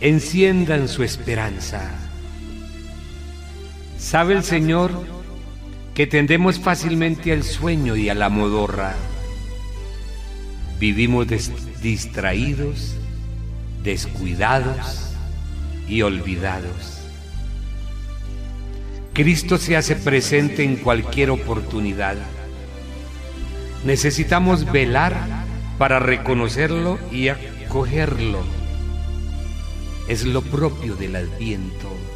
enciendan 0.00 0.88
su 0.88 1.02
esperanza. 1.02 2.07
¿Sabe 4.08 4.32
el 4.32 4.42
Señor 4.42 4.90
que 5.92 6.06
tendemos 6.06 6.58
fácilmente 6.58 7.30
al 7.30 7.42
sueño 7.42 7.94
y 7.94 8.08
a 8.08 8.14
la 8.14 8.30
modorra? 8.30 8.94
Vivimos 10.80 11.26
distraídos, 11.82 12.94
descuidados 13.82 15.12
y 15.86 16.00
olvidados. 16.00 17.02
Cristo 19.12 19.58
se 19.58 19.76
hace 19.76 19.94
presente 19.94 20.64
en 20.64 20.76
cualquier 20.76 21.28
oportunidad. 21.28 22.16
Necesitamos 23.84 24.72
velar 24.72 25.44
para 25.76 25.98
reconocerlo 25.98 26.98
y 27.12 27.28
acogerlo. 27.28 28.42
Es 30.08 30.24
lo 30.24 30.40
propio 30.40 30.96
del 30.96 31.16
adviento. 31.16 32.07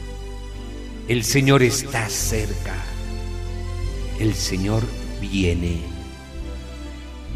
El 1.08 1.24
Señor 1.24 1.64
está 1.64 2.08
cerca. 2.08 2.74
El 4.20 4.34
Señor 4.34 4.84
viene. 5.20 5.80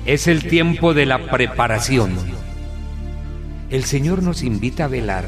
Es 0.06 0.28
el 0.28 0.46
tiempo 0.46 0.94
de 0.94 1.04
la 1.04 1.28
preparación. 1.32 2.14
El 3.68 3.84
Señor 3.84 4.22
nos 4.22 4.44
invita 4.44 4.84
a 4.84 4.88
velar, 4.88 5.24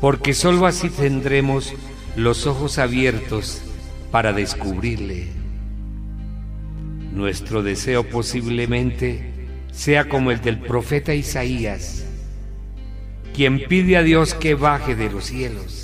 porque 0.00 0.32
sólo 0.32 0.64
así 0.64 0.90
tendremos 0.90 1.74
los 2.14 2.46
ojos 2.46 2.78
abiertos 2.78 3.62
para 4.12 4.32
descubrirle. 4.32 5.26
Nuestro 7.12 7.64
deseo 7.64 8.08
posiblemente 8.08 9.48
sea 9.72 10.08
como 10.08 10.30
el 10.30 10.40
del 10.40 10.60
profeta 10.60 11.14
Isaías, 11.14 12.06
quien 13.34 13.66
pide 13.66 13.96
a 13.96 14.04
Dios 14.04 14.34
que 14.34 14.54
baje 14.54 14.94
de 14.94 15.10
los 15.10 15.24
cielos 15.24 15.83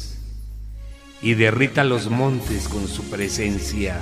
y 1.23 1.35
derrita 1.35 1.85
los 1.85 2.11
montes 2.11 2.69
con 2.69 2.89
su 2.89 3.05
presencia. 3.11 4.01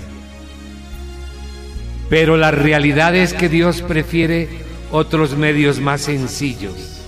Pero 2.08 2.36
la 2.36 2.50
realidad 2.50 3.14
es 3.14 3.34
que 3.34 3.48
Dios 3.48 3.82
prefiere 3.82 4.48
otros 4.90 5.36
medios 5.36 5.80
más 5.80 6.02
sencillos 6.02 7.02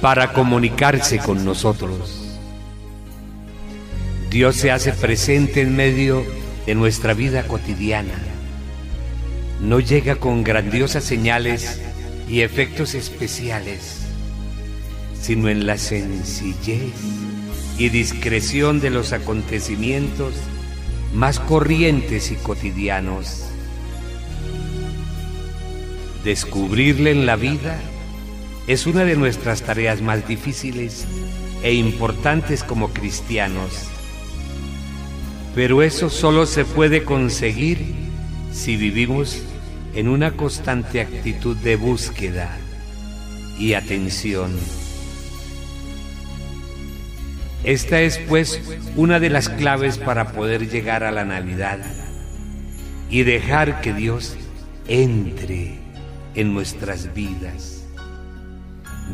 para 0.00 0.32
comunicarse 0.32 1.18
con 1.18 1.44
nosotros. 1.44 2.38
Dios 4.30 4.56
se 4.56 4.70
hace 4.70 4.92
presente 4.92 5.62
en 5.62 5.74
medio 5.74 6.24
de 6.66 6.74
nuestra 6.74 7.14
vida 7.14 7.44
cotidiana. 7.44 8.14
No 9.60 9.80
llega 9.80 10.16
con 10.16 10.44
grandiosas 10.44 11.02
señales 11.02 11.80
y 12.28 12.42
efectos 12.42 12.94
especiales, 12.94 14.02
sino 15.20 15.48
en 15.48 15.66
la 15.66 15.78
sencillez 15.78 16.92
y 17.78 17.88
discreción 17.90 18.80
de 18.80 18.90
los 18.90 19.12
acontecimientos 19.12 20.34
más 21.14 21.38
corrientes 21.38 22.30
y 22.32 22.34
cotidianos. 22.34 23.44
Descubrirle 26.24 27.12
en 27.12 27.24
la 27.24 27.36
vida 27.36 27.80
es 28.66 28.86
una 28.86 29.04
de 29.04 29.16
nuestras 29.16 29.62
tareas 29.62 30.02
más 30.02 30.26
difíciles 30.26 31.06
e 31.62 31.72
importantes 31.72 32.64
como 32.64 32.88
cristianos. 32.92 33.88
Pero 35.54 35.82
eso 35.82 36.10
solo 36.10 36.46
se 36.46 36.64
puede 36.64 37.04
conseguir 37.04 37.78
si 38.52 38.76
vivimos 38.76 39.42
en 39.94 40.08
una 40.08 40.32
constante 40.32 41.00
actitud 41.00 41.56
de 41.56 41.76
búsqueda 41.76 42.58
y 43.58 43.74
atención. 43.74 44.50
Esta 47.68 48.00
es 48.00 48.16
pues 48.16 48.62
una 48.96 49.20
de 49.20 49.28
las 49.28 49.50
claves 49.50 49.98
para 49.98 50.32
poder 50.32 50.70
llegar 50.70 51.04
a 51.04 51.10
la 51.10 51.26
Navidad 51.26 51.78
y 53.10 53.24
dejar 53.24 53.82
que 53.82 53.92
Dios 53.92 54.38
entre 54.86 55.78
en 56.34 56.54
nuestras 56.54 57.12
vidas. 57.12 57.84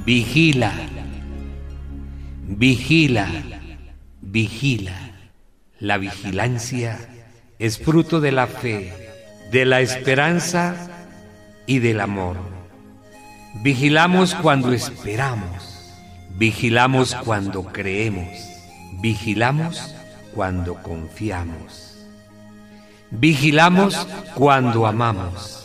Vigila, 0.07 0.73
vigila, 2.47 3.29
vigila. 4.21 5.11
La 5.81 5.99
vigilancia 5.99 6.97
es 7.59 7.81
fruto 7.81 8.21
de 8.21 8.31
la 8.31 8.47
fe, 8.47 8.93
de 9.51 9.65
la 9.65 9.81
esperanza 9.81 10.77
y 11.67 11.81
del 11.81 11.99
amor. 11.99 12.37
Vigilamos 13.65 14.33
cuando 14.37 14.73
esperamos, 14.73 15.74
vigilamos 16.37 17.15
cuando 17.15 17.65
creemos, 17.65 18.29
vigilamos 19.01 19.95
cuando 20.35 20.75
confiamos, 20.83 22.05
vigilamos 23.11 24.07
cuando 24.35 24.87
amamos 24.87 25.65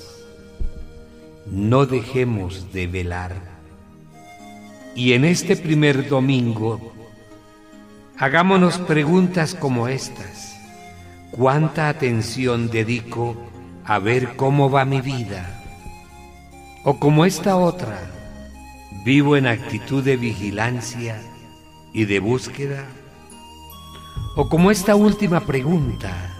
no 1.51 1.85
dejemos 1.85 2.71
de 2.73 2.87
velar. 2.87 3.35
Y 4.95 5.13
en 5.13 5.25
este 5.25 5.55
primer 5.55 6.07
domingo, 6.07 6.93
hagámonos 8.17 8.77
preguntas 8.79 9.55
como 9.55 9.87
estas. 9.87 10.59
¿Cuánta 11.31 11.89
atención 11.89 12.69
dedico 12.69 13.35
a 13.85 13.99
ver 13.99 14.35
cómo 14.35 14.69
va 14.69 14.85
mi 14.85 15.01
vida? 15.01 15.63
O 16.83 16.99
como 16.99 17.25
esta 17.25 17.55
otra, 17.55 17.99
¿vivo 19.03 19.37
en 19.37 19.47
actitud 19.47 20.03
de 20.03 20.17
vigilancia 20.17 21.21
y 21.93 22.05
de 22.05 22.19
búsqueda? 22.19 22.85
O 24.35 24.49
como 24.49 24.71
esta 24.71 24.95
última 24.95 25.41
pregunta, 25.41 26.35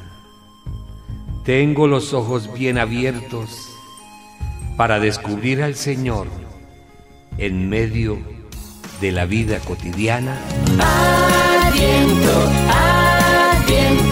¿tengo 1.44 1.88
los 1.88 2.14
ojos 2.14 2.54
bien 2.54 2.78
abiertos 2.78 3.70
para 4.78 5.00
descubrir 5.00 5.62
al 5.62 5.76
Señor 5.76 6.28
en 7.38 7.70
medio 7.70 8.18
de 9.02 9.12
la 9.12 9.26
vida 9.26 9.60
cotidiana. 9.60 10.38
Adviento, 10.80 12.52
adviento, 12.70 14.09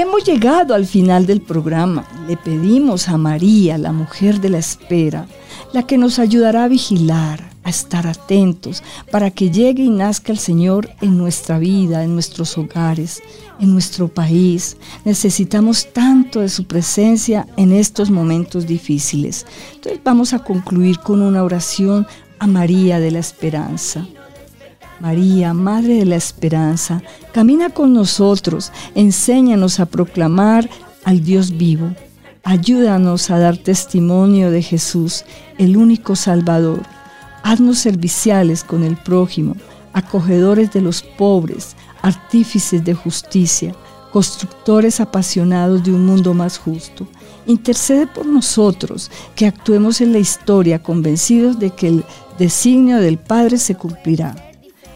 Hemos 0.00 0.24
llegado 0.24 0.72
al 0.72 0.86
final 0.86 1.26
del 1.26 1.42
programa. 1.42 2.08
Le 2.26 2.38
pedimos 2.38 3.10
a 3.10 3.18
María, 3.18 3.76
la 3.76 3.92
mujer 3.92 4.40
de 4.40 4.48
la 4.48 4.56
espera, 4.56 5.26
la 5.74 5.82
que 5.82 5.98
nos 5.98 6.18
ayudará 6.18 6.64
a 6.64 6.68
vigilar, 6.68 7.50
a 7.64 7.68
estar 7.68 8.06
atentos, 8.06 8.82
para 9.10 9.30
que 9.30 9.50
llegue 9.50 9.82
y 9.82 9.90
nazca 9.90 10.32
el 10.32 10.38
Señor 10.38 10.88
en 11.02 11.18
nuestra 11.18 11.58
vida, 11.58 12.02
en 12.02 12.14
nuestros 12.14 12.56
hogares, 12.56 13.22
en 13.60 13.74
nuestro 13.74 14.08
país. 14.08 14.78
Necesitamos 15.04 15.92
tanto 15.92 16.40
de 16.40 16.48
su 16.48 16.64
presencia 16.64 17.46
en 17.58 17.70
estos 17.70 18.10
momentos 18.10 18.66
difíciles. 18.66 19.44
Entonces 19.74 20.00
vamos 20.02 20.32
a 20.32 20.38
concluir 20.38 20.98
con 21.00 21.20
una 21.20 21.44
oración 21.44 22.06
a 22.38 22.46
María 22.46 23.00
de 23.00 23.10
la 23.10 23.18
Esperanza. 23.18 24.06
María, 25.00 25.54
Madre 25.54 25.94
de 25.94 26.04
la 26.04 26.16
Esperanza, 26.16 27.02
camina 27.32 27.70
con 27.70 27.94
nosotros, 27.94 28.70
enséñanos 28.94 29.80
a 29.80 29.86
proclamar 29.86 30.68
al 31.04 31.24
Dios 31.24 31.56
vivo. 31.56 31.94
Ayúdanos 32.44 33.30
a 33.30 33.38
dar 33.38 33.56
testimonio 33.56 34.50
de 34.50 34.62
Jesús, 34.62 35.24
el 35.58 35.76
único 35.76 36.16
Salvador. 36.16 36.82
Haznos 37.42 37.78
serviciales 37.78 38.62
con 38.62 38.84
el 38.84 38.96
prójimo, 38.96 39.56
acogedores 39.94 40.70
de 40.72 40.82
los 40.82 41.02
pobres, 41.02 41.76
artífices 42.02 42.84
de 42.84 42.94
justicia, 42.94 43.74
constructores 44.12 45.00
apasionados 45.00 45.82
de 45.82 45.92
un 45.92 46.04
mundo 46.04 46.34
más 46.34 46.58
justo. 46.58 47.06
Intercede 47.46 48.06
por 48.06 48.26
nosotros, 48.26 49.10
que 49.34 49.46
actuemos 49.46 50.00
en 50.00 50.12
la 50.12 50.18
historia 50.18 50.82
convencidos 50.82 51.58
de 51.58 51.70
que 51.70 51.88
el 51.88 52.04
designio 52.38 52.98
del 52.98 53.18
Padre 53.18 53.56
se 53.56 53.74
cumplirá. 53.74 54.49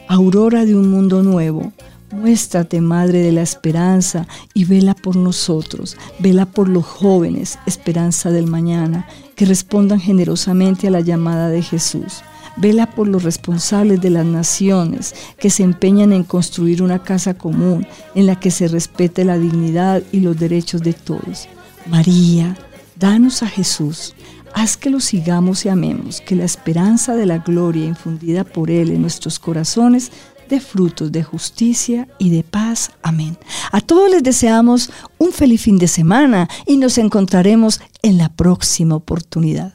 Aurora 0.09 0.65
de 0.65 0.75
un 0.75 0.91
mundo 0.91 1.23
nuevo, 1.23 1.73
Muéstrate, 2.15 2.81
Madre 2.81 3.23
de 3.23 3.33
la 3.33 3.43
Esperanza, 3.43 4.29
y 4.53 4.65
vela 4.65 4.95
por 4.95 5.17
nosotros, 5.17 5.97
vela 6.21 6.47
por 6.47 6.69
los 6.69 6.85
jóvenes, 6.85 7.59
esperanza 7.67 8.31
del 8.31 8.47
mañana, 8.47 9.07
que 9.35 9.47
respondan 9.47 9.99
generosamente 9.99 10.87
a 10.87 10.91
la 10.91 11.01
llamada 11.01 11.49
de 11.49 11.63
Jesús. 11.63 12.23
Vela 12.57 12.87
por 12.87 13.09
los 13.09 13.25
responsables 13.25 14.01
de 14.01 14.11
las 14.11 14.25
naciones 14.25 15.15
que 15.39 15.51
se 15.51 15.65
empeñan 15.65 16.13
en 16.13 16.23
construir 16.23 16.83
una 16.83 17.03
casa 17.03 17.35
común 17.35 17.85
en 18.15 18.27
la 18.27 18.39
que 18.39 18.53
se 18.53 18.69
respete 18.69 19.25
la 19.25 19.39
dignidad 19.39 20.03
y 20.13 20.21
los 20.21 20.39
derechos 20.39 20.83
de 20.83 20.93
todos. 20.93 21.49
María, 21.87 22.57
danos 22.97 23.43
a 23.43 23.49
Jesús. 23.49 24.15
Haz 24.57 24.77
que 24.77 24.89
lo 24.89 25.01
sigamos 25.01 25.67
y 25.67 25.69
amemos, 25.69 26.21
que 26.21 26.37
la 26.37 26.45
esperanza 26.45 27.17
de 27.17 27.27
la 27.27 27.39
gloria 27.39 27.87
infundida 27.87 28.45
por 28.45 28.71
Él 28.71 28.91
en 28.91 29.03
nuestros 29.03 29.41
corazones 29.41 30.13
de 30.49 30.61
frutos 30.61 31.11
de 31.11 31.25
justicia 31.25 32.07
y 32.19 32.31
de 32.31 32.45
paz. 32.45 32.93
Amén. 33.03 33.37
A 33.73 33.81
todos 33.81 34.09
les 34.09 34.23
deseamos 34.23 34.91
un 35.19 35.33
feliz 35.33 35.63
fin 35.63 35.77
de 35.79 35.89
semana 35.89 36.49
y 36.67 36.77
nos 36.77 36.99
encontraremos 36.99 37.81
en 38.03 38.17
la 38.17 38.29
próxima 38.29 38.95
oportunidad. 38.95 39.75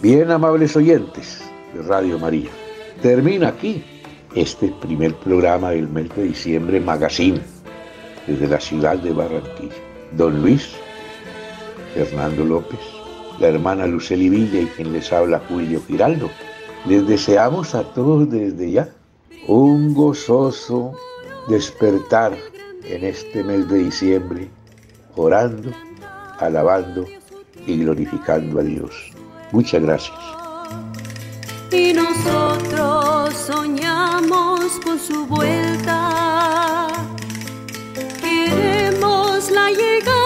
Bien, 0.00 0.30
amables 0.30 0.76
oyentes 0.76 1.49
Radio 1.86 2.18
María, 2.18 2.50
termina 3.02 3.48
aquí 3.48 3.84
este 4.34 4.68
primer 4.80 5.14
programa 5.16 5.70
del 5.70 5.88
mes 5.88 6.08
de 6.14 6.24
diciembre, 6.24 6.80
Magazine 6.80 7.40
desde 8.26 8.48
la 8.48 8.60
ciudad 8.60 8.98
de 8.98 9.12
Barranquilla. 9.12 9.74
Don 10.12 10.40
Luis, 10.42 10.70
Fernando 11.94 12.44
López, 12.44 12.80
la 13.38 13.48
hermana 13.48 13.86
Luceli 13.86 14.28
Villa 14.28 14.60
y 14.60 14.66
quien 14.66 14.92
les 14.92 15.12
habla 15.12 15.40
Julio 15.48 15.80
Giraldo. 15.86 16.30
Les 16.86 17.06
deseamos 17.06 17.74
a 17.74 17.82
todos 17.92 18.30
desde 18.30 18.70
ya 18.70 18.88
un 19.46 19.94
gozoso 19.94 20.92
despertar 21.48 22.36
en 22.84 23.04
este 23.04 23.42
mes 23.42 23.68
de 23.68 23.78
diciembre, 23.78 24.48
orando, 25.16 25.70
alabando 26.38 27.04
y 27.66 27.78
glorificando 27.78 28.60
a 28.60 28.62
Dios. 28.62 29.12
Muchas 29.52 29.82
gracias 29.82 30.39
y 31.72 31.92
nosotros 31.92 33.34
soñamos 33.46 34.80
con 34.84 34.98
su 34.98 35.26
vuelta. 35.26 36.88
Queremos 38.20 39.50
la 39.50 39.70
llegada. 39.70 40.19